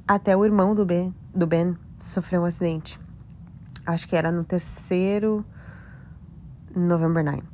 Até 0.08 0.38
o 0.38 0.46
irmão 0.46 0.74
do 0.74 0.86
Ben, 0.86 1.14
do 1.36 1.46
ben 1.46 1.76
sofreu 2.00 2.44
um 2.44 2.46
acidente. 2.46 2.98
Acho 3.86 4.08
que 4.08 4.16
era 4.16 4.32
no 4.32 4.46
terceiro 4.46 5.46
November 6.74 7.26
9. 7.26 7.53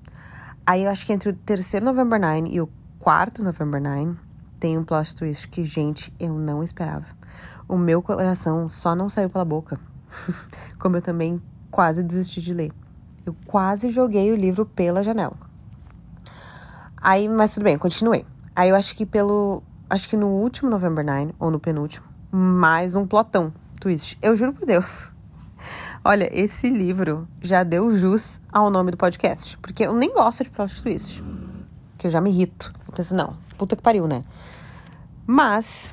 Aí 0.69 0.83
eu 0.83 0.91
acho 0.91 1.03
que 1.03 1.11
entre 1.11 1.29
o 1.29 1.33
terceiro 1.33 1.83
November 1.83 2.21
9 2.21 2.47
e 2.51 2.61
o 2.61 2.69
quarto 2.99 3.43
November 3.43 3.81
9 3.81 4.15
tem 4.59 4.77
um 4.77 4.83
plot 4.83 5.15
twist 5.15 5.47
que, 5.47 5.65
gente, 5.65 6.13
eu 6.19 6.35
não 6.35 6.61
esperava. 6.61 7.07
O 7.67 7.75
meu 7.75 8.03
coração 8.03 8.69
só 8.69 8.93
não 8.93 9.09
saiu 9.09 9.31
pela 9.31 9.43
boca. 9.43 9.79
Como 10.77 10.95
eu 10.95 11.01
também 11.01 11.41
quase 11.71 12.03
desisti 12.03 12.39
de 12.39 12.53
ler. 12.53 12.71
Eu 13.25 13.35
quase 13.47 13.89
joguei 13.89 14.31
o 14.31 14.35
livro 14.35 14.63
pela 14.63 15.01
janela. 15.01 15.35
Aí, 16.97 17.27
mas 17.27 17.55
tudo 17.55 17.63
bem, 17.63 17.75
continuei. 17.75 18.23
Aí 18.55 18.69
eu 18.69 18.75
acho 18.75 18.95
que 18.95 19.07
pelo. 19.07 19.63
Acho 19.89 20.07
que 20.07 20.15
no 20.15 20.27
último 20.27 20.69
November 20.69 21.03
9, 21.03 21.33
ou 21.39 21.49
no 21.49 21.59
penúltimo, 21.59 22.05
mais 22.31 22.95
um 22.95 23.07
plotão 23.07 23.51
twist. 23.81 24.19
Eu 24.21 24.35
juro 24.35 24.53
por 24.53 24.67
Deus. 24.67 25.11
Olha, 26.03 26.29
esse 26.31 26.69
livro 26.69 27.27
já 27.41 27.63
deu 27.63 27.95
jus 27.95 28.39
ao 28.51 28.69
nome 28.69 28.91
do 28.91 28.97
podcast. 28.97 29.57
Porque 29.57 29.85
eu 29.85 29.93
nem 29.93 30.13
gosto 30.13 30.43
de 30.43 30.49
plot 30.49 30.81
twist. 30.81 31.23
Que 31.97 32.07
eu 32.07 32.11
já 32.11 32.21
me 32.21 32.29
irrito. 32.29 32.73
Eu 32.87 32.93
penso, 32.93 33.15
não, 33.15 33.35
puta 33.57 33.75
que 33.75 33.81
pariu, 33.81 34.07
né? 34.07 34.23
Mas. 35.25 35.91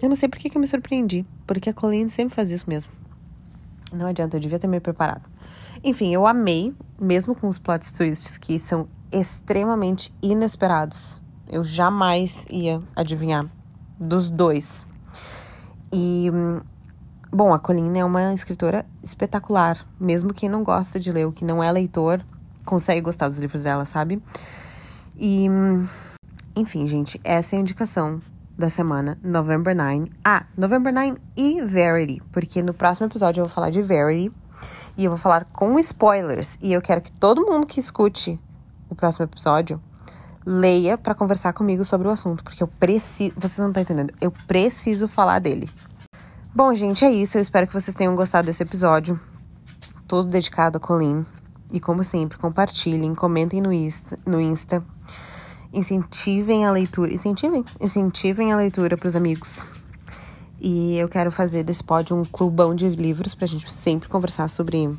Eu 0.00 0.08
não 0.08 0.16
sei 0.16 0.28
por 0.28 0.38
que, 0.38 0.50
que 0.50 0.56
eu 0.56 0.60
me 0.60 0.66
surpreendi. 0.66 1.26
Porque 1.46 1.70
a 1.70 1.74
Colleen 1.74 2.08
sempre 2.08 2.34
faz 2.34 2.50
isso 2.50 2.64
mesmo. 2.68 2.90
Não 3.92 4.06
adianta, 4.06 4.36
eu 4.36 4.40
devia 4.40 4.58
ter 4.58 4.66
me 4.66 4.80
preparado. 4.80 5.22
Enfim, 5.82 6.12
eu 6.12 6.26
amei, 6.26 6.74
mesmo 7.00 7.34
com 7.34 7.48
os 7.48 7.58
plot 7.58 7.92
twists 7.92 8.36
que 8.36 8.58
são 8.58 8.88
extremamente 9.10 10.14
inesperados. 10.20 11.20
Eu 11.48 11.64
jamais 11.64 12.46
ia 12.50 12.82
adivinhar 12.94 13.46
dos 13.98 14.28
dois. 14.28 14.84
E, 15.92 16.30
bom, 17.32 17.52
a 17.52 17.58
Colleen 17.58 18.00
é 18.00 18.04
uma 18.04 18.34
escritora 18.34 18.84
espetacular. 19.02 19.86
Mesmo 19.98 20.34
quem 20.34 20.48
não 20.48 20.62
gosta 20.62 20.98
de 20.98 21.12
ler, 21.12 21.26
ou 21.26 21.32
que 21.32 21.44
não 21.44 21.62
é 21.62 21.70
leitor, 21.70 22.20
consegue 22.64 23.00
gostar 23.00 23.28
dos 23.28 23.38
livros 23.38 23.62
dela, 23.62 23.84
sabe? 23.84 24.22
E, 25.16 25.48
enfim, 26.54 26.86
gente, 26.86 27.20
essa 27.24 27.56
é 27.56 27.58
a 27.58 27.60
indicação 27.60 28.20
da 28.56 28.68
semana, 28.68 29.18
November 29.22 29.74
9. 29.74 30.10
Ah, 30.24 30.44
November 30.56 30.92
9 30.92 31.16
e 31.36 31.62
Verity, 31.62 32.22
porque 32.32 32.62
no 32.62 32.74
próximo 32.74 33.06
episódio 33.06 33.40
eu 33.40 33.46
vou 33.46 33.54
falar 33.54 33.70
de 33.70 33.80
Verity 33.80 34.32
e 34.96 35.04
eu 35.04 35.10
vou 35.10 35.18
falar 35.18 35.44
com 35.44 35.78
spoilers. 35.78 36.58
E 36.60 36.72
eu 36.72 36.82
quero 36.82 37.00
que 37.00 37.12
todo 37.12 37.46
mundo 37.46 37.66
que 37.66 37.78
escute 37.78 38.40
o 38.90 38.94
próximo 38.94 39.24
episódio 39.24 39.80
leia 40.44 40.98
para 40.98 41.14
conversar 41.14 41.52
comigo 41.52 41.84
sobre 41.84 42.08
o 42.08 42.10
assunto, 42.10 42.42
porque 42.42 42.62
eu 42.62 42.66
preciso. 42.66 43.32
Vocês 43.36 43.58
não 43.58 43.68
estão 43.68 43.82
entendendo, 43.82 44.12
eu 44.20 44.32
preciso 44.46 45.06
falar 45.06 45.38
dele. 45.38 45.70
Bom, 46.54 46.74
gente, 46.74 47.04
é 47.04 47.10
isso. 47.10 47.36
Eu 47.36 47.42
espero 47.42 47.66
que 47.66 47.74
vocês 47.74 47.94
tenham 47.94 48.14
gostado 48.14 48.46
desse 48.46 48.62
episódio. 48.62 49.20
Todo 50.08 50.30
dedicado 50.30 50.78
a 50.78 50.80
Colleen. 50.80 51.24
E 51.70 51.78
como 51.78 52.02
sempre, 52.02 52.38
compartilhem, 52.38 53.14
comentem 53.14 53.60
no 53.60 53.72
Insta. 53.72 54.18
No 54.24 54.40
Insta 54.40 54.82
incentivem 55.72 56.64
a 56.64 56.72
leitura, 56.72 57.12
incentivem, 57.12 57.62
incentivem 57.78 58.52
a 58.52 58.56
leitura 58.56 58.96
para 58.96 59.06
os 59.06 59.14
amigos. 59.14 59.62
E 60.58 60.96
eu 60.96 61.08
quero 61.08 61.30
fazer 61.30 61.62
desse 61.62 61.84
pódio 61.84 62.16
um 62.16 62.24
clubão 62.24 62.74
de 62.74 62.88
livros 62.88 63.34
para 63.34 63.44
a 63.44 63.48
gente 63.48 63.70
sempre 63.70 64.08
conversar 64.08 64.48
sobre 64.48 64.90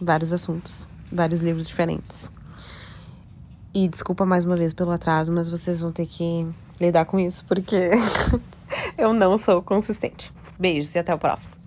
vários 0.00 0.32
assuntos, 0.32 0.86
vários 1.12 1.42
livros 1.42 1.68
diferentes. 1.68 2.30
E 3.74 3.86
desculpa 3.86 4.24
mais 4.24 4.46
uma 4.46 4.56
vez 4.56 4.72
pelo 4.72 4.90
atraso, 4.90 5.30
mas 5.30 5.50
vocês 5.50 5.80
vão 5.80 5.92
ter 5.92 6.06
que 6.06 6.48
lidar 6.80 7.04
com 7.04 7.20
isso 7.20 7.44
porque 7.44 7.90
eu 8.96 9.12
não 9.12 9.36
sou 9.36 9.60
consistente. 9.62 10.32
Beijos 10.58 10.94
e 10.94 10.98
até 10.98 11.14
o 11.14 11.18
próximo. 11.18 11.63